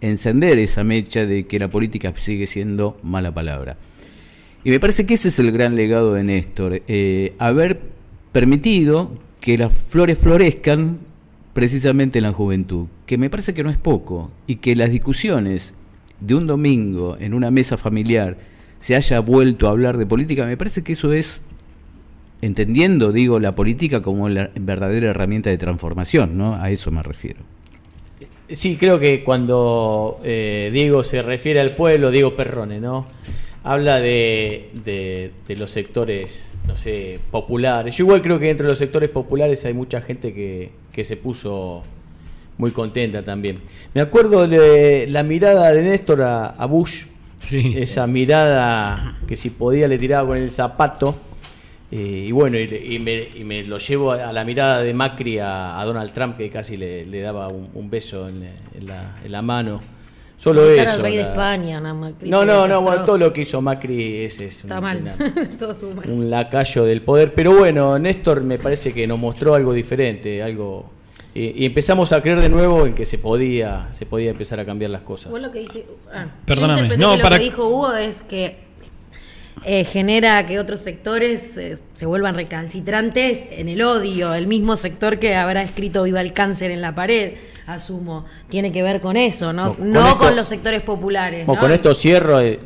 [0.00, 3.76] encender esa mecha de que la política sigue siendo mala palabra.
[4.64, 7.80] Y me parece que ese es el gran legado de Néstor, eh, haber
[8.32, 10.98] permitido que las flores florezcan
[11.52, 15.72] precisamente en la juventud, que me parece que no es poco, y que las discusiones
[16.20, 18.36] de un domingo en una mesa familiar
[18.78, 21.40] se haya vuelto a hablar de política, me parece que eso es,
[22.42, 26.56] entendiendo, digo, la política como la verdadera herramienta de transformación, ¿no?
[26.56, 27.40] A eso me refiero.
[28.50, 33.06] Sí, creo que cuando eh, Diego se refiere al pueblo, Diego Perrone, ¿no?
[33.64, 37.96] Habla de, de- de los sectores, no sé, populares.
[37.96, 41.16] Yo igual creo que dentro de los sectores populares hay mucha gente que, que se
[41.16, 41.82] puso
[42.58, 43.58] muy contenta también.
[43.94, 47.06] Me acuerdo de la mirada de Néstor a, a Bush,
[47.40, 47.74] Sí.
[47.76, 51.16] esa mirada que si podía le tiraba con el zapato.
[51.90, 55.38] Eh, y bueno, y, me, y me lo llevo a, a la mirada de Macri
[55.38, 58.42] a, a Donald Trump, que casi le, le daba un, un beso en,
[58.76, 59.80] en la, en la mano.
[60.38, 60.90] Solo eso.
[60.90, 62.12] al rey de España, nada más.
[62.22, 64.98] No, no, no, bueno, todo lo que hizo Macri es, es Está un- mal.
[65.00, 65.16] una-
[65.58, 66.10] Todo estuvo mal.
[66.10, 67.32] un lacayo del poder.
[67.34, 70.90] Pero bueno, Néstor me parece que nos mostró algo diferente, algo
[71.34, 74.66] y, y empezamos a creer de nuevo en que se podía, se podía empezar a
[74.66, 75.30] cambiar las cosas.
[75.30, 75.86] Vos lo que dice.
[76.12, 76.88] ah, Perdóname.
[76.88, 78.65] yo No, que para- Lo que dijo Hugo es que
[79.68, 84.32] eh, genera que otros sectores eh, se vuelvan recalcitrantes en el odio.
[84.32, 87.32] El mismo sector que habrá escrito Viva el cáncer en la pared,
[87.66, 91.46] asumo, tiene que ver con eso, no, Con- no con los sectores populares.
[91.46, 92.40] Con esto cierro.
[92.40, 92.60] eh,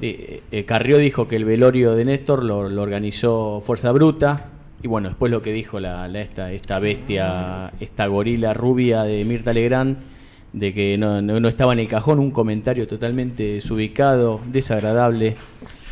[0.52, 4.48] eh, Carrió dijo que el velorio de Néstor lo, lo organizó Fuerza Bruta.
[4.82, 9.24] Y bueno, después lo que dijo la, la- esta, esta bestia, esta gorila rubia de
[9.24, 9.96] Mirta Legrand,
[10.52, 15.36] de que no, no- no estaba en el cajón, un comentario totalmente desubicado, desagradable.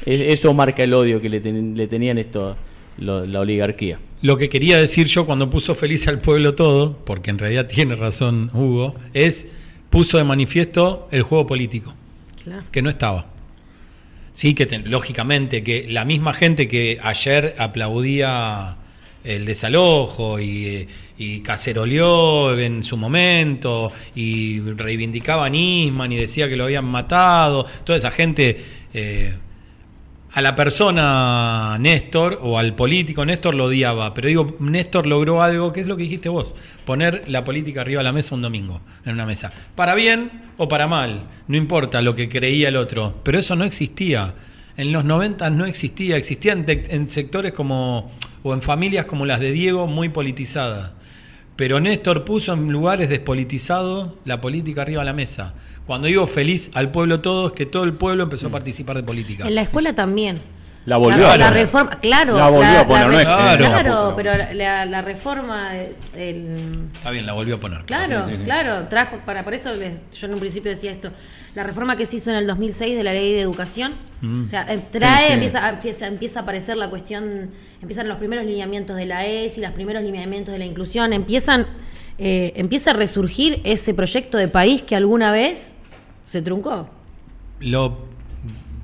[0.09, 2.57] Es- eso marca el odio que le, ten- le tenían esto,
[2.99, 3.99] lo- la oligarquía.
[4.23, 7.95] Lo que quería decir yo cuando puso feliz al pueblo todo, porque en realidad tiene
[7.95, 9.49] razón Hugo, es
[9.91, 11.95] puso de manifiesto el juego político,
[12.43, 12.63] Claro.
[12.73, 13.27] que no estaba.
[14.33, 18.77] Sí, que te- lógicamente que la misma gente que ayer aplaudía
[19.25, 20.89] el desalojo y, eh,
[21.19, 27.67] y caceroleó en su momento y reivindicaba a Nisman y decía que lo habían matado,
[27.85, 28.59] toda esa gente
[28.95, 29.35] eh,
[30.39, 35.73] a la persona Néstor o al político Néstor lo odiaba, pero digo, Néstor logró algo,
[35.73, 38.81] que es lo que dijiste vos, poner la política arriba de la mesa un domingo,
[39.05, 39.51] en una mesa.
[39.75, 43.65] Para bien o para mal, no importa lo que creía el otro, pero eso no
[43.65, 44.35] existía.
[44.77, 48.13] En los 90 no existía, existía en, en sectores como,
[48.45, 50.93] o en familias como las de Diego, muy politizadas.
[51.57, 55.55] Pero Néstor puso en lugares despolitizados la política arriba de la mesa.
[55.89, 59.03] Cuando digo feliz al pueblo todo, es que todo el pueblo empezó a participar de
[59.03, 59.49] política.
[59.49, 60.39] En la escuela también.
[60.87, 61.63] La volvió la, a la poner.
[61.65, 62.37] reforma, claro.
[62.37, 63.57] La volvió a poner, no es Claro.
[63.65, 65.77] claro, la pero la, reforma,
[66.17, 67.83] el, Está bien, la volvió a poner.
[67.83, 68.45] Claro, Sí, sí, sí.
[68.45, 71.11] claro, trajo, para por eso les- yo en un principio decía esto,
[71.55, 73.95] la reforma que se hizo en el 2006 de la ley de educación,
[74.47, 75.33] o sea, eh, trae, Sí, sí.
[75.35, 77.51] Empieza, empieza, empieza a aparecer la cuestión,
[77.83, 81.67] empiezan los primeros lineamientos de la ESI, los primeros lineamientos de la inclusión, empiezan,
[82.19, 85.75] eh, empieza a resurgir ese proyecto de país que alguna vez
[86.29, 86.87] se truncó.
[87.61, 88.07] Lo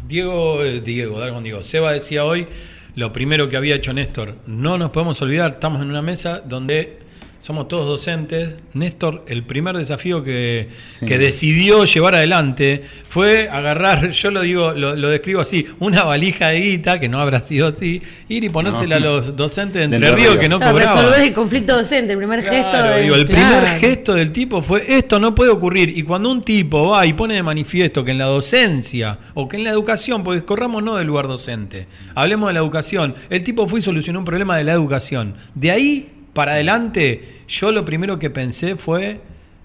[0.09, 2.49] Diego, eh, Diego, Dargon Diego, Seba decía hoy
[2.97, 4.37] lo primero que había hecho Néstor.
[4.47, 7.01] No nos podemos olvidar, estamos en una mesa donde
[7.45, 8.55] somos todos docentes.
[8.73, 10.69] Néstor, el primer desafío que,
[10.99, 11.05] Sí.
[11.05, 16.49] que decidió llevar adelante fue agarrar, yo lo digo, lo, lo describo así, una valija
[16.49, 19.05] de guita, que no habrá sido así, ir y ponérsela No.
[19.09, 20.97] a los docentes de Entre Entre Ríos que no Claro, cobraban.
[21.05, 22.71] resolver el conflicto docente, el primer gesto.
[22.71, 23.59] Claro, de- digo, el claro.
[23.61, 25.91] primer gesto del tipo fue esto no puede ocurrir.
[25.99, 29.59] Y cuando un tipo va y pone de manifiesto que en la docencia o que
[29.59, 33.69] en la educación, porque corramos no del lugar docente, hablemos de la educación, el tipo
[33.69, 35.35] fue y solucionó un problema de la educación.
[35.55, 39.21] De ahí para adelante, yo lo primero que pensé fue,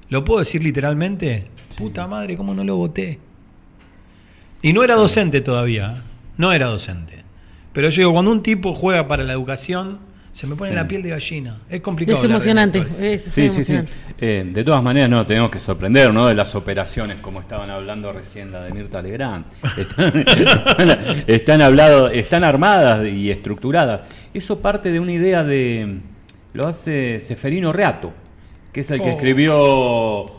[0.09, 1.45] ¿lo puedo decir literalmente?
[1.77, 3.19] Puta madre, ¿cómo no lo voté?
[4.61, 6.01] Y no era docente todavía, ¿eh?
[6.37, 7.23] no era docente.
[7.73, 9.99] Pero yo digo, cuando un tipo juega para la educación,
[10.31, 10.75] se me pone Sí.
[10.75, 11.57] la piel de gallina.
[11.69, 12.17] Es complicado.
[12.17, 13.73] Es emocionante, es, es Sí, sí, sí.
[13.73, 13.91] emocionante.
[14.19, 16.27] Eh, de todas maneras, no tenemos que sorprender, ¿no?
[16.27, 19.45] De las operaciones, como estaban hablando recién la de Mirta Legrand.
[19.77, 24.01] Están, están, están hablado- están armadas y estructuradas.
[24.33, 25.99] Eso parte de una idea de.
[26.53, 28.11] Lo hace Seferino Reato,
[28.71, 29.13] que es el que Oh.
[29.13, 29.57] escribió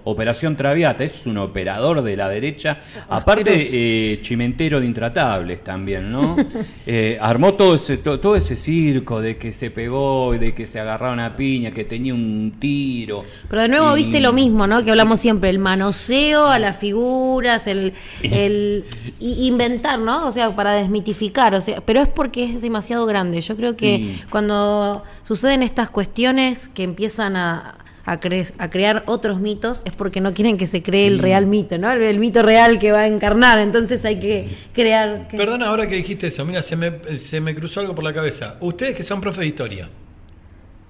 [0.05, 1.03] Operación Traviata.
[1.05, 2.81] Es un operador de la derecha.
[3.09, 6.37] Aparte, eh, chimentero de intratables también, ¿no?
[6.87, 10.66] Eh, armó todo ese, to- todo ese circo de que se pegó y de que
[10.66, 13.22] se agarraba una piña, que tenía un tiro.
[13.49, 14.83] Pero de nuevo Y- viste lo mismo, ¿no?
[14.83, 18.85] Que hablamos siempre, el manoseo a las figuras, el, el
[19.20, 20.26] inventar, ¿no?
[20.26, 23.41] O sea, para desmitificar, o sea, pero es porque es demasiado grande.
[23.41, 24.20] Yo creo que Sí.
[24.31, 27.76] cuando suceden estas cuestiones que empiezan a,
[28.12, 31.46] a, cre- a crear otros mitos, es porque no quieren que se cree el real
[31.46, 31.90] mito, ¿no?
[31.92, 35.28] El, el mito real que va a encarnar, entonces hay que crear...
[35.28, 38.12] que- Perdona ahora que dijiste eso, mira, se me, se me cruzó algo por la
[38.12, 38.56] cabeza.
[38.61, 39.88] Ustedes que son profe de historia,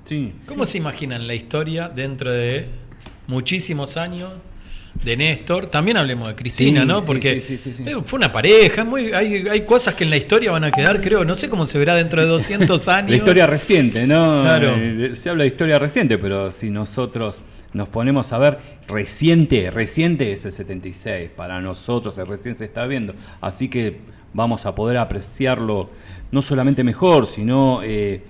[0.06, 0.32] Sí.
[0.48, 2.66] ¿cómo se imaginan la historia dentro de
[3.26, 4.30] muchísimos años
[5.04, 5.66] de Néstor?
[5.66, 7.02] También hablemos de Cristina, Sí, ¿no?
[7.02, 10.50] Porque sí, sí, eh, fue una pareja, muy, hay, hay cosas que en la historia
[10.52, 13.10] van a quedar, creo, no sé cómo se verá dentro de 200 años.
[13.10, 14.42] La historia reciente, ¿no?
[14.42, 14.74] Claro.
[14.76, 17.42] Eh, se habla de historia reciente, pero si nosotros
[17.72, 22.86] nos ponemos a ver, reciente, reciente es el 76, para nosotros el recién se está
[22.86, 23.98] viendo, así que
[24.34, 25.90] vamos a poder apreciarlo
[26.32, 28.22] no solamente mejor, sino eh,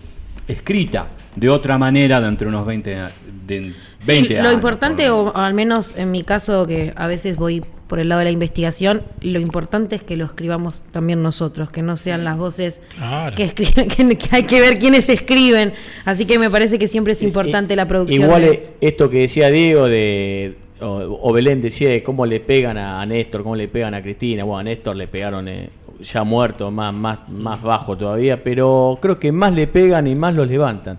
[0.47, 3.11] escrita de otra manera dentro de unos 20, a-
[3.47, 3.73] de
[4.07, 4.46] 20 Sí, años.
[4.48, 8.20] lo importante, o al menos en mi caso, que a veces voy por el lado
[8.20, 12.38] de la investigación, lo importante es que lo escribamos también nosotros, que no sean las
[12.38, 13.34] voces Claro.
[13.34, 15.72] que escriben, que, que hay que ver quiénes escriben.
[16.05, 18.22] Así que me parece que siempre es importante la producción.
[18.22, 22.78] Igual de- esto que decía Diego de o, o Belén decía de cómo le pegan
[22.78, 24.44] a, a Néstor, cómo le pegan a Cristina.
[24.44, 25.68] Bueno, a Néstor le pegaron eh,
[26.01, 30.32] ya muerto, más, más, más bajo todavía, pero creo que más le pegan y más
[30.34, 30.98] los levantan.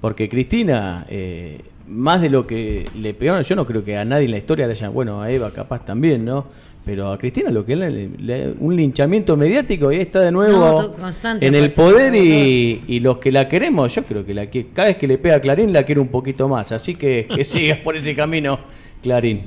[0.00, 4.24] Porque Cristina, eh, más de lo que le pegaron, yo no creo que a nadie
[4.26, 6.46] en la historia le hayan, bueno, a Eva capaz también, ¿no?
[6.84, 10.92] Pero a Cristina lo que le, le- un linchamiento mediático y ahí está de nuevo
[10.98, 14.88] No, en el poder y los que la queremos, yo creo que la que cada
[14.88, 17.78] vez que le pega a Clarín la quiere un poquito más, así que que sigas
[17.78, 18.58] por ese camino,
[19.02, 19.42] Clarín.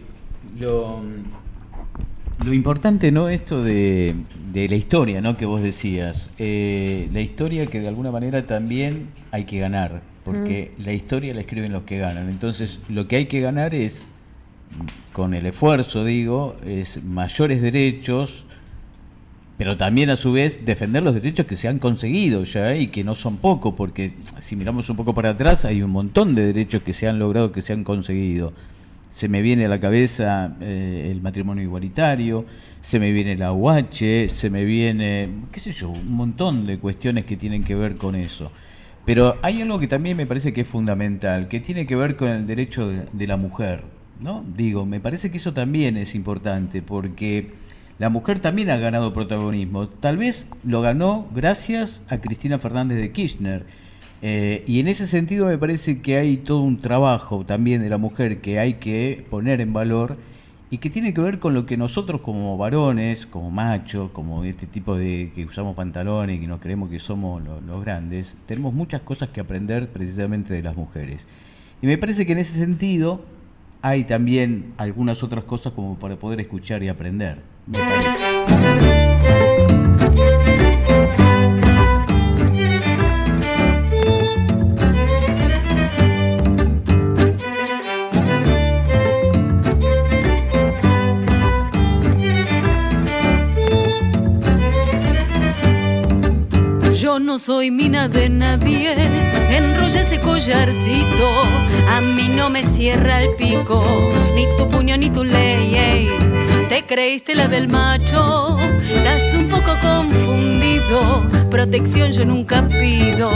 [0.59, 1.01] Lo,
[2.43, 3.29] lo importante, ¿no?
[3.29, 4.15] Esto de,
[4.51, 5.37] de la historia, ¿no?
[5.37, 6.29] Que vos decías.
[6.39, 11.39] Eh, la historia que de alguna manera también hay que ganar, porque la historia la
[11.39, 12.29] escriben los que ganan.
[12.29, 14.07] Entonces, lo que hay que ganar es,
[15.13, 18.45] con el esfuerzo, digo, es mayores derechos,
[19.57, 23.05] pero también a su vez defender los derechos que se han conseguido ya y que
[23.05, 26.83] no son pocos, porque si miramos un poco para atrás hay un montón de derechos
[26.83, 28.51] que se han logrado, que se han conseguido.
[29.15, 32.45] Se me viene a la cabeza eh, el matrimonio igualitario,
[32.81, 37.23] se me viene la UH, se me viene, qué sé yo, un montón de cuestiones
[37.23, 38.51] que tienen que ver con eso.
[39.07, 42.27] Pero hay algo que también me parece que es fundamental, que tiene que ver con
[42.27, 43.83] el derecho de, la mujer,
[44.19, 44.43] ¿no?
[44.57, 47.53] Digo, me parece que eso también es importante, porque
[47.99, 49.87] la mujer también ha ganado protagonismo.
[49.87, 53.65] Tal vez lo ganó gracias a Cristina Fernández de Kirchner.
[54.21, 57.97] Eh, y en ese sentido me parece que hay todo un trabajo también de la
[57.97, 60.17] mujer que hay que poner en valor
[60.69, 64.67] y que tiene que ver con lo que nosotros como varones, como machos, como este
[64.67, 68.73] tipo de que usamos pantalones y que nos creemos que somos lo- los grandes, tenemos
[68.73, 71.25] muchas cosas que aprender precisamente de las mujeres.
[71.81, 73.21] Y me parece que en ese sentido
[73.81, 77.37] hay también algunas otras cosas como para poder escuchar y aprender.
[77.67, 78.36] Me parece.
[97.19, 98.93] No soy mina de nadie,
[99.49, 101.29] enrolla ese collarcito,
[101.89, 103.83] a mí no me cierra el pico,
[104.35, 105.75] ni tu puño ni tu ley.
[105.75, 106.09] ey.
[106.69, 113.31] Te creíste la del macho, estás un poco confundido, protección yo nunca pido,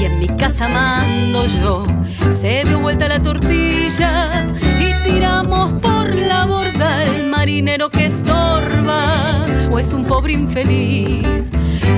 [0.00, 1.84] y en mi casa mando yo.
[2.30, 4.46] Se dio vuelta la tortilla
[4.80, 11.26] y tiramos por la borda el marinero que estorba, o es un pobre infeliz.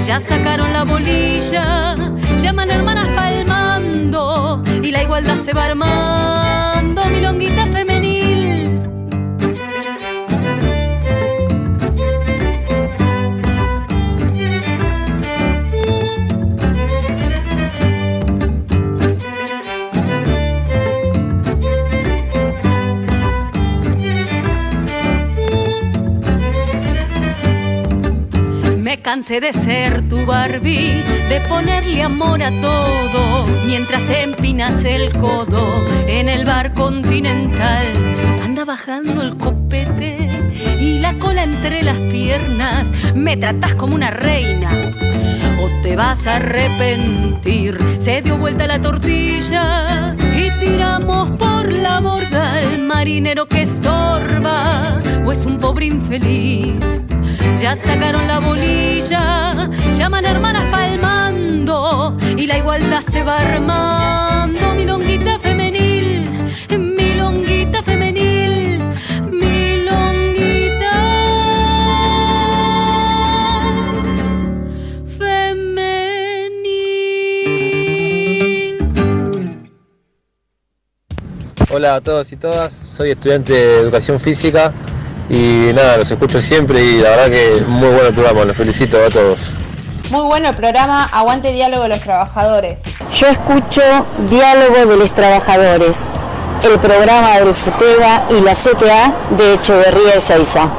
[0.06, 1.94] Ya sacaron la bolilla,
[2.38, 7.68] llaman hermanas palmando y la igualdad se va armando, milonguita.
[29.00, 36.28] Cansé de ser tu Barbie, de ponerle amor a todo, mientras empinas el codo en
[36.28, 37.86] el bar continental.
[38.44, 40.28] Anda bajando el copete
[40.80, 44.70] y la cola entre las piernas, me tratas como una reina.
[45.82, 47.78] Te vas a arrepentir.
[47.98, 55.00] Se dio vuelta la tortilla y tiramos por la borda al marinero que estorba.
[55.24, 56.74] O es un pobre infeliz.
[57.60, 64.74] Ya sacaron la bolilla, llaman hermanas palmando y la igualdad se va armando.
[64.74, 65.38] Milonguita
[81.70, 84.72] Hola a todos y todas, soy estudiante de educación física
[85.28, 88.96] y nada, los escucho siempre y la verdad que muy bueno el programa, los felicito
[88.96, 89.38] a todos.
[90.10, 92.80] Muy bueno el programa Aguante Diálogo de los Trabajadores.
[93.14, 93.82] Yo escucho
[94.30, 96.04] Diálogo de los Trabajadores,
[96.64, 100.70] el programa del SUTEBA y la CTA de Echeverría y Seiza.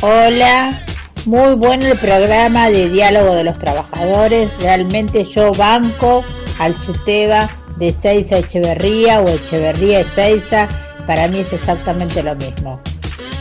[0.00, 0.84] Hola,
[1.26, 4.50] muy bueno el programa de diálogo de los trabajadores.
[4.58, 6.24] Realmente yo banco
[6.58, 10.68] al SUTEBA de Seiza Echeverría o Echeverría Ezeiza.
[11.06, 12.80] Para mí es exactamente lo mismo.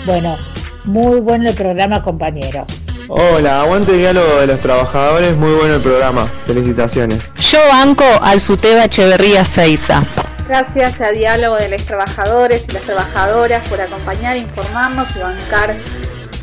[0.06, 0.38] Bueno,
[0.84, 2.66] muy bueno el programa, compañeros.
[3.08, 7.34] Hola, aguante diálogo de los trabajadores, muy bueno el programa, felicitaciones.
[7.36, 10.04] Yo banco al SUTEBA Echeverría Seiza.
[10.48, 15.76] Gracias a Diálogo de los Trabajadores y las Trabajadoras por acompañar, informarnos y bancar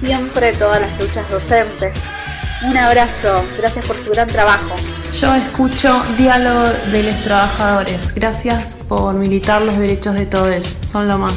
[0.00, 1.94] siempre todas las luchas docentes.
[2.62, 4.74] Un abrazo, gracias por su gran trabajo.
[5.12, 8.14] Yo escucho Diálogo de los Trabajadores.
[8.14, 10.78] Gracias por militar los derechos de todos.
[10.82, 11.36] Son lo más.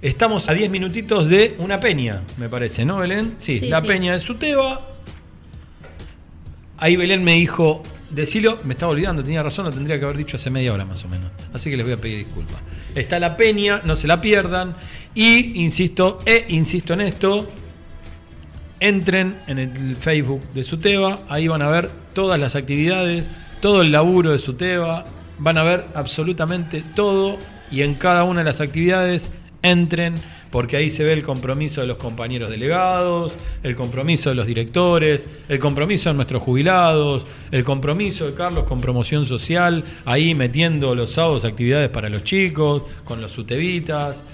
[0.03, 3.35] Estamos a 10 minutitos de una peña, me parece, ¿no, Belén?
[3.39, 3.87] Sí, Sí, la sí.
[3.87, 4.93] peña de Suteba.
[6.79, 10.37] Ahí Belén me dijo, decilo, me estaba olvidando, tenía razón, lo tendría que haber dicho
[10.37, 11.31] hace media hora más o menos.
[11.53, 12.59] Así que les voy a pedir disculpas.
[12.95, 14.77] Está la peña, no se la pierdan.
[15.15, 17.49] Y insisto, e insisto en esto,
[18.81, 23.29] entren en el Facebook de Suteba, ahí van a ver todas las actividades,
[23.61, 25.05] todo el laburo de Suteba,
[25.39, 27.37] van a ver absolutamente todo
[27.71, 30.15] y en cada una de las actividades entren
[30.51, 35.29] porque ahí se ve el compromiso de los compañeros delegados, el compromiso de los directores,
[35.49, 41.13] el compromiso de nuestros jubilados, el compromiso de Carlos con promoción social, ahí metiendo los
[41.13, 44.25] sábados actividades para los chicos, con los sutevitas.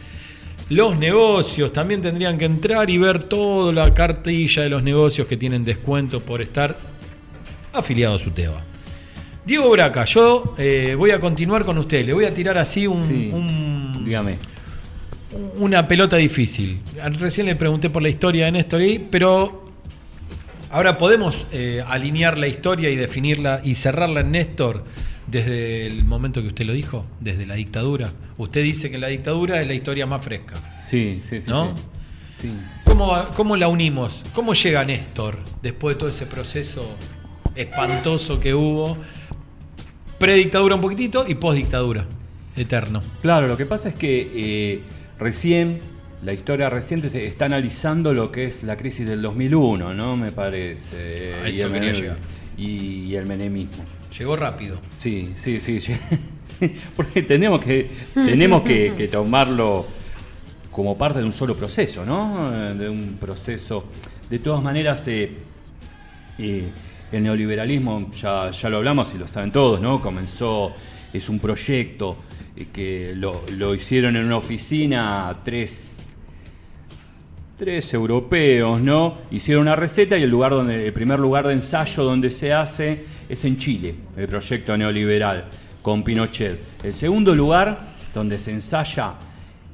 [0.73, 5.37] Los negocios también tendrían que entrar y ver toda la cartilla de los negocios que
[5.37, 6.77] tienen descuento por estar
[7.75, 8.63] afiliados a Uteba.
[9.45, 12.07] Diego Braca, yo eh, voy a continuar con usted.
[12.07, 13.31] Le voy a tirar así un, Sí.
[13.33, 14.39] un- Dígame.
[15.59, 16.81] una pelota difícil.
[17.19, 19.67] Recién le pregunté por la historia de Néstor ahí, pero
[20.71, 24.85] ahora podemos eh, alinear la historia y definirla y cerrarla en Néstor
[25.27, 28.11] desde el momento que usted lo dijo, desde la dictadura.
[28.39, 30.55] Usted dice que la dictadura es la historia más fresca.
[30.81, 31.51] Sí, sí, sí.
[31.51, 31.77] ¿No?
[31.77, 31.83] sí.
[32.41, 32.51] Sí.
[32.85, 34.23] ¿Cómo, ¿Cómo la unimos?
[34.35, 36.97] ¿Cómo llega Néstor después de todo ese proceso
[37.55, 38.99] espantoso que hubo?
[40.19, 42.05] Predictadura un poquitito y postdictadura.
[42.57, 43.03] Eterno.
[43.23, 44.81] Claro, lo que pasa es que eh,
[45.19, 45.81] recién,
[46.23, 50.17] la historia reciente se está analizando lo que es la crisis del 2001, ¿no?
[50.17, 51.35] Me parece.
[51.35, 52.17] A y, eso el
[52.59, 52.67] y,
[53.07, 53.85] y el menemismo.
[54.19, 54.79] Llegó rápido.
[54.97, 55.81] Sí, sí, sí.
[56.97, 59.87] Porque tenemos que, tenemos que, tomarlo
[60.71, 62.53] como parte de un solo proceso, ¿no?
[62.55, 63.87] Eh, De un proceso.
[64.29, 65.33] De todas maneras, eh,
[66.39, 66.69] eh,
[67.11, 70.01] el neoliberalismo, ya, ya lo hablamos y lo saben todos, ¿no?
[70.01, 70.75] Comenzó,
[71.13, 72.17] es un proyecto
[72.73, 76.07] que lo, lo hicieron en una oficina tres,
[77.57, 79.19] tres europeos, ¿no?
[79.31, 83.12] Hicieron una receta y el lugar donde, el primer lugar de ensayo donde se hace
[83.33, 85.45] es en Chile, el proyecto neoliberal
[85.81, 86.61] con Pinochet.
[86.85, 89.15] El segundo lugar donde se ensaya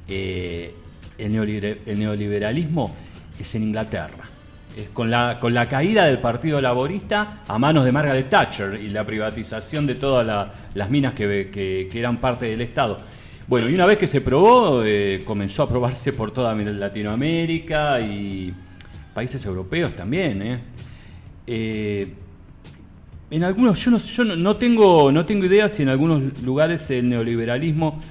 [0.07, 0.73] eh,
[1.17, 2.95] el, neoliber- el neoliberalismo
[3.37, 4.23] es en Inglaterra.
[4.77, 8.87] Es con la, con la caída del Partido Laborista a manos de Margaret Thatcher y
[8.91, 12.97] la privatización de todas la- las minas que, eran parte del Estado.
[13.45, 18.53] Bueno, y una vez que se probó, eh, comenzó a probarse por toda Latinoamérica y
[19.13, 20.61] países europeos también.
[21.45, 22.13] Eh,
[23.31, 27.09] en algunos, yo, no, yo no, tengo, no tengo idea si en algunos lugares el
[27.09, 28.01] neoliberalismo,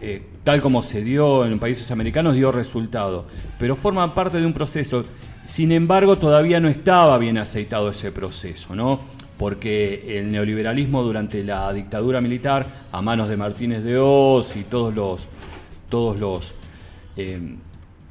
[0.00, 3.26] eh, tal como se dio en países americanos, dio resultado,
[3.58, 5.04] pero forma parte de un proceso.
[5.44, 9.00] Sin embargo, todavía no estaba bien aceitado ese proceso, ¿no?
[9.38, 14.94] Porque el neoliberalismo durante la dictadura militar, a manos de Martínez de Oz y todos
[14.94, 15.28] los,
[15.88, 16.54] todos los
[17.16, 17.56] eh,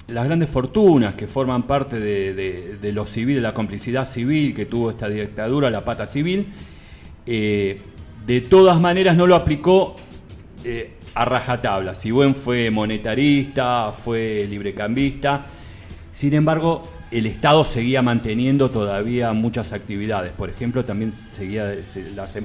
[0.08, 4.54] las grandes fortunas que forman parte de, de, de lo civil, de la complicidad civil
[4.54, 6.48] que tuvo esta dictadura, la pata civil,
[7.26, 7.80] eh,
[8.26, 9.96] de todas maneras no lo aplicó
[10.64, 11.96] eh, a rajatabla.
[11.96, 15.46] Si buen fue monetarista, fue librecambista,
[16.14, 16.84] sin embargo,
[17.18, 20.32] el Estado seguía manteniendo todavía muchas actividades.
[20.32, 22.36] Por ejemplo, también seguía, se- las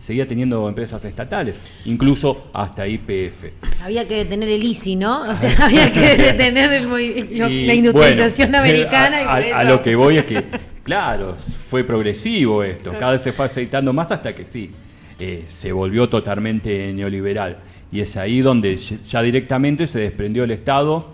[0.00, 3.52] seguía teniendo empresas estatales, incluso hasta IPF.
[3.82, 5.22] Había que detener el ICI, ¿no?
[5.30, 9.40] O sea, había que detener el movi- lo- Y, la industrialización bueno, americana.
[9.40, 10.44] y eso- a lo que voy es que,
[10.84, 11.36] claro,
[11.68, 12.92] fue progresivo esto.
[12.98, 14.70] Cada vez se fue aceitando más hasta que sí,
[15.18, 17.58] eh, se volvió totalmente neoliberal.
[17.90, 21.12] Y es ahí donde ya directamente se desprendió el Estado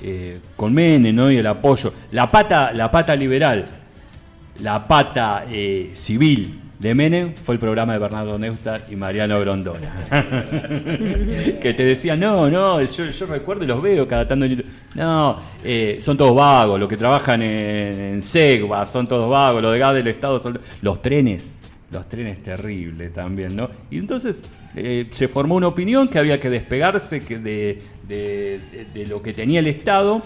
[0.00, 1.30] eh, con Menem ¿no?
[1.30, 1.92] y el apoyo.
[2.12, 3.64] La pata, la pata liberal,
[4.60, 10.06] la pata eh, civil de Menem fue el programa de Bernardo Neustadt y Mariano Grondona.
[11.60, 14.64] que te decían, no, no, yo, recuerdo y los veo cada tanto en.
[14.94, 19.72] No, eh, son todos vagos, los que trabajan en, en Segua son todos vagos, los
[19.72, 21.52] de gas del Estado son los trenes.
[21.90, 23.70] Los trenes terribles también, ¿no?
[23.90, 24.42] Y entonces
[25.10, 29.32] se formó una opinión que había que despegarse que de, de- de- de lo que
[29.32, 30.22] tenía el Estado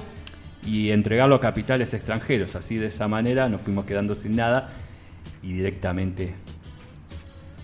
[0.66, 2.54] y entregarlo a capitales extranjeros.
[2.54, 4.70] Así de esa manera nos fuimos quedando sin nada
[5.42, 6.34] y directamente,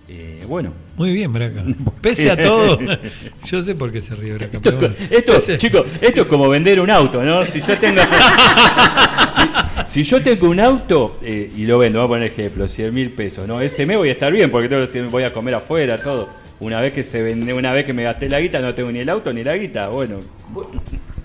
[0.09, 0.73] eh, bueno.
[0.97, 1.63] Muy bien, Braca.
[2.01, 2.79] Pese a todo,
[3.47, 4.59] yo sé por qué se ríe Braca.
[4.63, 4.95] pero bueno.
[5.11, 7.45] Esto, chicos, esto es como vender un auto, ¿no?
[7.45, 8.01] Si yo tengo,
[9.87, 12.93] si, si yo tengo un auto eh, y lo vendo, voy a poner ejemplo, 100
[12.95, 13.61] mil pesos, ¿no?
[13.61, 16.29] Ese mes voy a estar bien porque tengo los 100 voy a comer afuera, todo.
[16.61, 18.99] Una vez que se vende, una vez que me gasté la guita, no tengo ni
[19.01, 20.19] el auto ni la guita, bueno.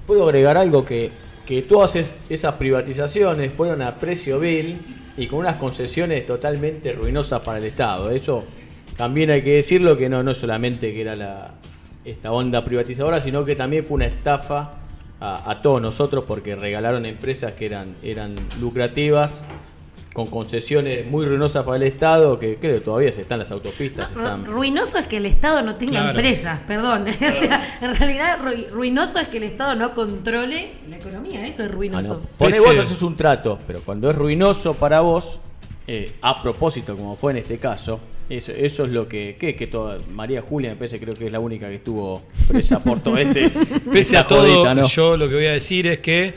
[0.05, 1.11] Puedo agregar algo que
[1.45, 4.77] que todas es- esas privatizaciones fueron a precio vil
[5.17, 8.09] y con unas concesiones totalmente ruinosas para el Estado.
[8.11, 8.45] Eso
[8.95, 11.51] también hay que decirlo que no, no solamente que era la,
[12.05, 14.75] esta onda privatizadora, sino que también fue una estafa
[15.19, 19.43] a, a todos nosotros porque regalaron empresas que eran, eran lucrativas
[20.13, 24.11] con concesiones muy ruinosas para el Estado, que creo que todavía se están las autopistas.
[24.11, 26.09] están- Ruinoso es que el Estado no tenga Claro.
[26.11, 27.07] empresas, perdón.
[27.09, 31.63] o sea, en realidad ru- ruinoso es que el Estado no controle la economía, eso
[31.63, 32.21] es ruinoso.
[32.37, 35.39] Pone Pese- vos haces un trato, pero cuando es ruinoso para vos,
[35.87, 37.99] eh, a propósito, como fue en este caso,
[38.29, 41.31] eso, eso es lo que, que, que toda, María Julia me parece creo que es
[41.31, 43.49] la única que estuvo presa por todo este.
[43.91, 44.87] Pese a todo, jodita, ¿no?
[44.87, 46.33] yo lo que voy a decir es que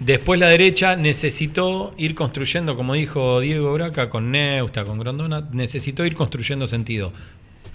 [0.00, 6.04] después la derecha necesitó ir construyendo, como dijo Diego Braca, con Neusta, con Grondona, necesitó
[6.04, 7.12] ir construyendo sentido.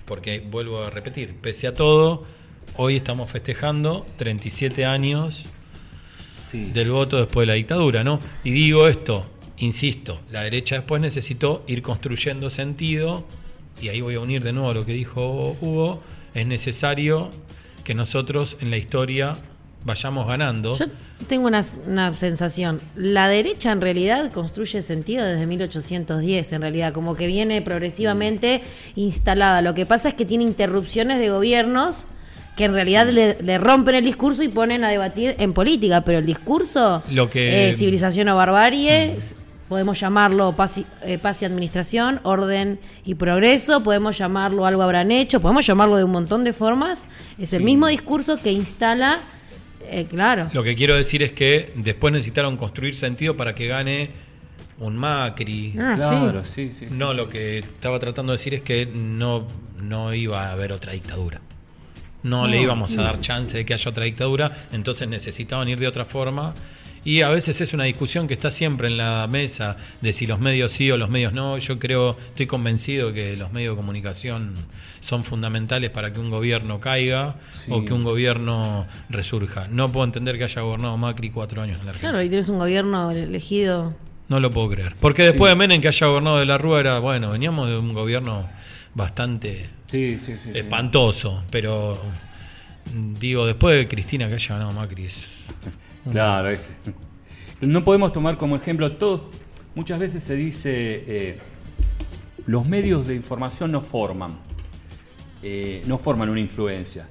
[0.06, 2.26] Porque, vuelvo a repetir, pese a todo,
[2.76, 5.46] hoy estamos festejando 37 años
[6.52, 8.20] del voto después de la dictadura, ¿no?
[8.44, 9.26] Y digo esto,
[9.58, 13.26] insisto, la derecha después necesitó ir construyendo sentido,
[13.82, 16.04] y ahí voy a unir de nuevo a lo que dijo Hugo,
[16.34, 17.32] es necesario
[17.84, 19.36] que nosotros en la historia
[19.86, 20.74] vayamos ganando.
[20.78, 20.86] Yo
[21.28, 22.82] tengo una, una sensación.
[22.96, 28.62] La derecha en realidad construye sentido desde 1810, en realidad, como que viene progresivamente
[28.96, 29.62] instalada.
[29.62, 32.06] Lo que pasa es que tiene interrupciones de gobiernos
[32.56, 36.20] que en realidad le, le rompen el discurso y ponen a debatir en política, pero
[36.20, 39.18] el discurso, Lo que- eh, civilización o barbarie,
[39.68, 45.10] podemos llamarlo paz y, eh, paz y administración, orden y progreso, podemos llamarlo algo habrán
[45.10, 47.08] hecho, podemos llamarlo de un montón de formas.
[47.40, 49.22] Es el mismo discurso que instala,
[49.90, 50.50] eh, claro.
[50.54, 54.10] Lo que quiero decir es que después necesitaron construir sentido para que gane
[54.80, 55.76] un Macri.
[55.80, 55.94] Ah.
[55.98, 56.88] Claro, sí, sí.
[56.90, 56.96] sí.
[56.96, 59.48] No, lo que estaba tratando de decir es que no,
[59.82, 61.42] no iba a haber otra dictadura.
[62.24, 62.64] No, le No.
[62.64, 66.54] íbamos a dar chance de que haya otra dictadura, entonces necesitaban ir de otra forma.
[67.06, 70.40] Y a veces es una discusión que está siempre en la mesa de si los
[70.40, 71.58] medios sí o los medios no.
[71.58, 74.54] Yo creo, estoy convencido que los medios de comunicación
[75.02, 77.36] son fundamentales para que un gobierno caiga
[77.66, 77.72] Sí.
[77.72, 79.68] o que un gobierno resurja.
[79.68, 82.12] No puedo entender que haya gobernado Macri cuatro años en la Argentina.
[82.12, 83.94] Claro, y tienes un gobierno elegido.
[84.30, 84.96] No lo puedo creer.
[85.00, 87.94] Porque después de Menem que haya gobernado de la Rúa era, bueno, veníamos de un
[87.94, 88.48] gobierno
[88.96, 90.58] bastante Sí, sí, sí, sí.
[90.58, 92.02] espantoso, pero
[93.20, 95.18] digo, después de Cristina que haya ganado Macri es
[96.12, 96.70] Claro, es-
[97.62, 99.22] no podemos tomar como ejemplo todos.
[99.76, 100.70] Muchas veces se dice
[101.08, 101.38] eh,
[102.46, 104.38] los medios de información no forman,
[105.42, 107.08] eh, no forman una influencia.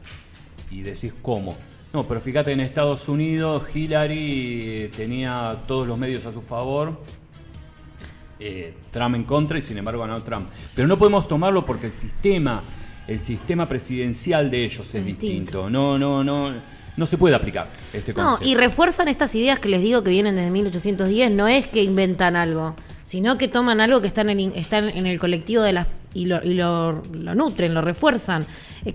[0.70, 1.57] Y decís cómo.
[1.93, 6.99] No, pero fíjate en Estados Unidos Hillary eh, tenía todos los medios a su favor,
[8.40, 10.49] eh, Trump en contra y sin embargo ganó Trump.
[10.74, 12.62] Pero no podemos tomarlo porque el sistema,
[13.07, 15.26] el sistema presidencial de ellos es, Es distinto.
[15.66, 15.70] distinto.
[15.70, 16.53] No, no, no,
[16.97, 18.49] no se puede aplicar este No, concepto.
[18.49, 21.30] y refuerzan estas ideas que les digo que vienen desde 1810.
[21.30, 25.07] No es que inventan algo, sino que toman algo que está en el, está en
[25.07, 28.45] el colectivo de las y, lo, y lo, lo nutren, lo refuerzan.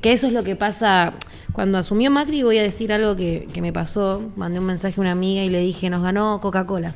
[0.01, 1.13] Que eso es lo que pasa
[1.53, 2.43] cuando asumió Macri.
[2.43, 4.23] Voy a decir algo que, que me pasó.
[4.35, 6.93] Mandé un mensaje a una amiga y le dije, nos ganó Coca-Cola.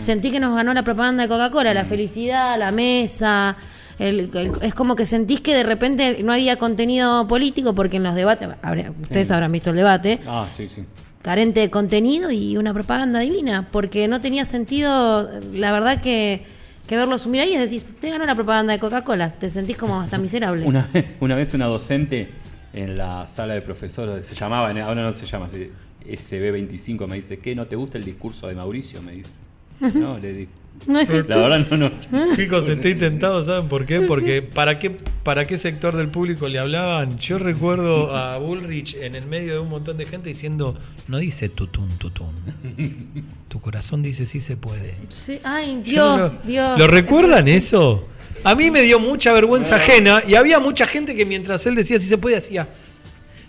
[0.00, 3.56] Sentí que nos ganó la propaganda de Coca-Cola, la felicidad, la mesa.
[3.98, 8.02] El- el- es como que sentís que de repente no había contenido político porque en
[8.04, 9.32] los debates, habrá- ustedes Sí.
[9.34, 10.84] habrán visto el debate, Ah, sí, sí.
[11.22, 16.44] carente de contenido y una propaganda divina, porque no tenía sentido, la verdad que,
[16.86, 20.00] que verlo asumir ahí es decir, te ganó la propaganda de Coca-Cola, te sentís como
[20.00, 20.64] hasta miserable.
[20.66, 20.88] Una,
[21.20, 22.28] una vez una docente
[22.74, 25.70] en la sala de profesores, se llamaba, ahora no se llama, se-
[26.04, 27.54] SB25, me dice, ¿qué?
[27.54, 29.00] ¿No te gusta el discurso de Mauricio?
[29.02, 29.30] Me dice.
[29.94, 30.48] No, le di.
[30.86, 32.34] La verdad no, no.
[32.36, 34.00] Chicos, estoy tentado, ¿saben por qué?
[34.02, 37.18] Porque ¿para qué, ¿para qué sector del público le hablaban?
[37.18, 40.76] Yo recuerdo a Bullrich en el medio de un montón de gente diciendo,
[41.08, 42.32] no dice tutún, tutún.
[43.48, 44.96] Tu corazón dice sí se puede.
[45.08, 46.78] Sí, Ay, Dios, lo- Dios.
[46.78, 48.08] ¿Lo recuerdan eso?
[48.44, 52.00] A mí me dio mucha vergüenza ajena y había mucha gente que mientras él decía
[52.00, 52.68] si se puede hacía.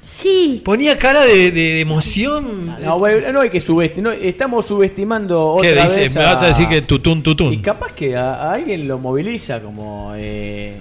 [0.03, 0.61] Sí.
[0.65, 2.75] Ponía cara de, de- de emoción.
[2.83, 4.13] No, bueno, no hay que subestimar.
[4.15, 5.99] Estamos subestimando ¿Qué otra dice?
[6.01, 7.61] vez Me vas a decir que tutún, Y tutún.
[7.61, 10.75] capaz que a, a alguien lo moviliza como, eh,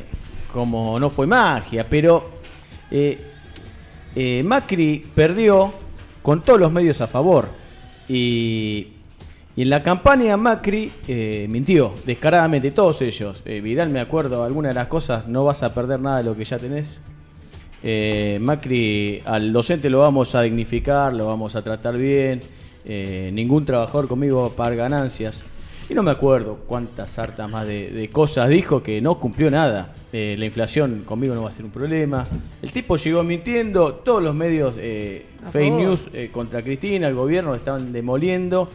[0.52, 2.30] como no fue magia, pero
[2.90, 3.16] eh,
[4.16, 5.72] eh, Macri perdió
[6.20, 7.48] con todos los medios a favor.
[8.08, 8.88] Y,
[9.54, 13.40] y en la campaña Macri eh, mintió descaradamente, todos ellos.
[13.44, 16.36] Eh, Vidal, me acuerdo, alguna de las cosas, no vas a perder nada de lo
[16.36, 17.02] que ya tenés.
[17.82, 22.40] Eh, Macri, al docente lo vamos a dignificar, lo vamos a tratar bien.
[22.84, 25.44] eh, ningún trabajador conmigo va a pagar ganancias.
[25.88, 29.94] Y no me acuerdo cuántas sartas más de, de cosas dijo que no cumplió nada.
[30.12, 32.24] Eh, la inflación conmigo no va a ser un problema.
[32.62, 37.50] El tipo llegó mintiendo, todos los medios eh, fake news eh, contra Cristina, el gobierno
[37.50, 38.68] lo estaban demoliendo,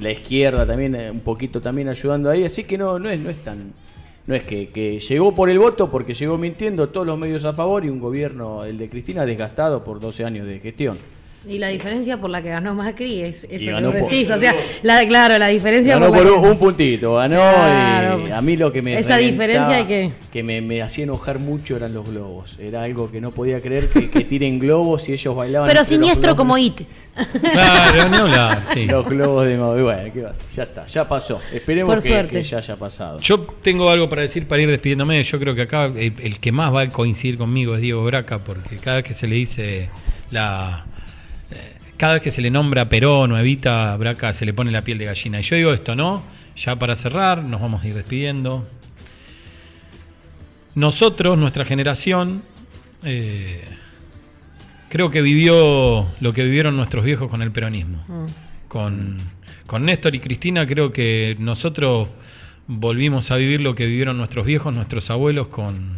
[0.00, 3.42] la izquierda también un poquito también ayudando ahí, así que no, no es, no es
[3.42, 3.72] tan,
[4.26, 7.52] no es que, que llegó por el voto porque llegó mintiendo, todos los medios a
[7.52, 10.96] favor y un gobierno, el de Cristina, desgastado por 12 años de gestión.
[11.48, 14.28] Y la diferencia por la que ganó Macri es eso Y que ganó por- decís.
[14.30, 18.24] O sea, la, claro, la diferencia Ganó por un, que- un puntito, ganó Claro.
[18.28, 21.38] y a mí lo que me Esa diferencia hay que- que me, me hacía enojar
[21.38, 22.58] mucho eran los globos.
[22.58, 25.68] Era algo que no podía creer que, que tiren globos y ellos bailaban.
[25.68, 26.80] Pero siniestro como It.
[27.52, 28.86] Claro, ni hablar, sí.
[28.86, 29.56] Los globos de.
[29.56, 30.44] Bueno, ¿qué va a hacer?
[30.54, 31.40] ya está, ya pasó.
[31.52, 33.18] Esperemos Por que, que ya haya pasado.
[33.20, 35.22] Yo tengo algo para decir para ir despidiéndome.
[35.22, 38.40] Yo creo que acá eh, el que más va a coincidir conmigo es Diego Braca,
[38.40, 39.88] porque cada vez que se le dice
[40.30, 40.86] la.
[41.96, 44.70] Cada vez que se le nombra a Perón o a Evita, Braca se le pone
[44.70, 45.40] la piel de gallina.
[45.40, 46.22] Y yo digo esto, ¿no?
[46.56, 48.66] Ya para cerrar, nos vamos a ir despidiendo.
[50.74, 52.42] Nosotros, nuestra generación,
[53.04, 53.64] eh,
[54.88, 58.04] creo que vivió lo que vivieron nuestros viejos con el peronismo
[58.68, 59.16] con,
[59.66, 62.08] con Néstor y Cristina creo que nosotros
[62.66, 65.96] volvimos a vivir lo que vivieron nuestros viejos, nuestros abuelos con,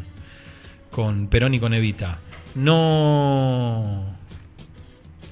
[0.91, 2.19] con Perón y con Evita.
[2.55, 4.18] No,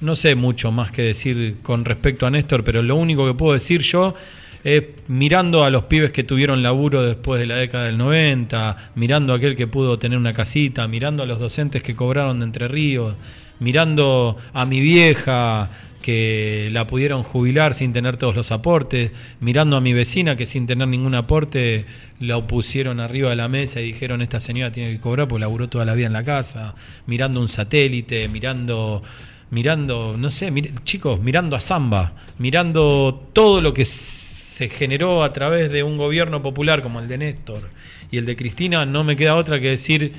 [0.01, 3.53] no sé mucho más que decir con respecto a Néstor, pero lo único que puedo
[3.53, 4.15] decir yo
[4.63, 9.33] es mirando a los pibes que tuvieron laburo después de la década del 90, mirando
[9.33, 12.67] a aquel que pudo tener una casita, mirando a los docentes que cobraron de Entre
[12.67, 13.15] Ríos,
[13.59, 15.69] mirando a mi vieja
[16.01, 20.65] que la pudieron jubilar sin tener todos los aportes, mirando a mi vecina que sin
[20.65, 21.85] tener ningún aporte
[22.19, 25.67] la pusieron arriba de la mesa y dijeron esta señora tiene que cobrar porque laburó
[25.67, 26.75] toda la vida en la casa,
[27.07, 29.03] mirando un satélite, mirando
[29.49, 35.31] mirando, no sé, mir- chicos, mirando a Zamba, mirando todo lo que se generó a
[35.33, 37.69] través de un gobierno popular como el de Néstor
[38.11, 40.13] y el de Cristina, no me queda otra que decir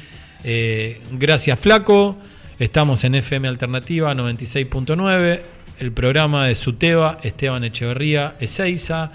[0.45, 2.16] eh, gracias Flaco,
[2.59, 5.41] estamos en FM Alternativa 96.9,
[5.81, 9.11] el programa de Suteba, Esteban Echeverría, Ezeiza,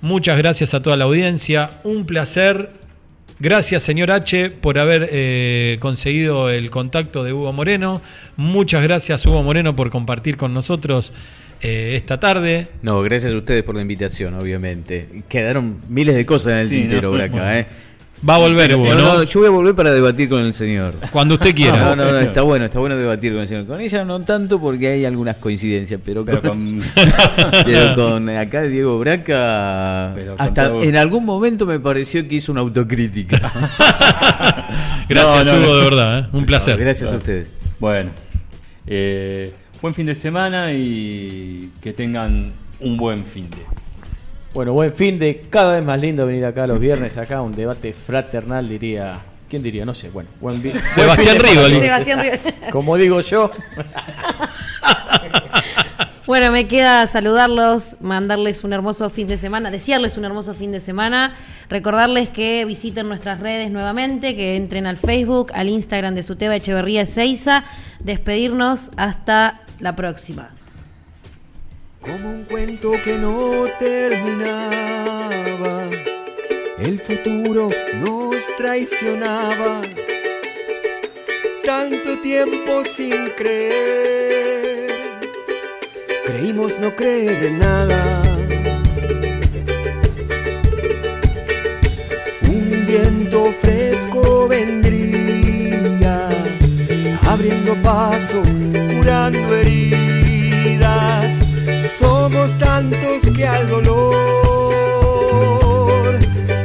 [0.00, 2.85] muchas gracias a toda la audiencia, un placer.
[3.38, 8.00] Gracias, señor H, por haber eh, conseguido el contacto de Hugo Moreno.
[8.36, 11.12] Muchas gracias, Hugo Moreno, por compartir con nosotros
[11.60, 12.68] eh, esta tarde.
[12.82, 15.22] No, gracias a ustedes por la invitación, obviamente.
[15.28, 17.50] Quedaron miles de cosas en el Sí, tintero no, por acá, bueno.
[17.50, 17.66] ¿eh?
[18.28, 19.22] Va a volver, Hugo, ¿no?
[19.24, 20.94] Yo voy a volver para debatir con el señor.
[21.12, 21.76] Cuando usted quiera.
[21.76, 23.66] No, no, no, está bueno, está bueno debatir con el señor.
[23.66, 26.80] Con ella no tanto porque hay algunas coincidencias, pero, Pero con,
[27.64, 32.52] pero con acá Diego Braca, Pero hasta todo- en algún momento me pareció que hizo
[32.52, 33.36] una autocrítica.
[35.08, 36.18] Gracias, No, no, Hugo, de verdad.
[36.20, 36.26] ¿eh?
[36.32, 36.78] Un placer.
[36.78, 37.52] gracias a ustedes.
[37.78, 38.10] Bueno,
[38.86, 39.52] eh,
[39.82, 43.58] buen fin de semana y que tengan un buen fin de.
[44.56, 47.92] Bueno, buen fin de cada vez más lindo venir acá los viernes, acá un debate
[47.92, 49.20] fraternal, diría.
[49.50, 49.84] ¿Quién diría?
[49.84, 50.08] No sé.
[50.08, 50.62] Bueno, buen,
[50.94, 51.78] Sebastián Rivoli.
[51.78, 52.40] Sebastián Rivoli.
[52.72, 53.50] Como digo yo.
[56.26, 60.80] Bueno, me queda saludarlos, mandarles un hermoso fin de semana, desearles un hermoso fin de
[60.80, 61.36] semana,
[61.68, 67.02] recordarles que visiten nuestras redes nuevamente, que entren al Facebook, al Instagram de Suteba Echeverría
[67.02, 67.62] Ezeiza,
[68.00, 70.50] despedirnos hasta la próxima.
[72.06, 74.70] Como un cuento que no terminaba,
[76.78, 79.82] el futuro nos traicionaba.
[81.64, 84.86] Tanto tiempo sin creer,
[86.24, 88.22] creímos no creer en nada.
[92.48, 96.28] Un viento fresco vendría,
[97.26, 98.40] abriendo paso,
[98.94, 100.15] curando heridas.
[102.58, 104.14] Tantos que al dolor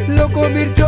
[0.07, 0.80] lo convirtió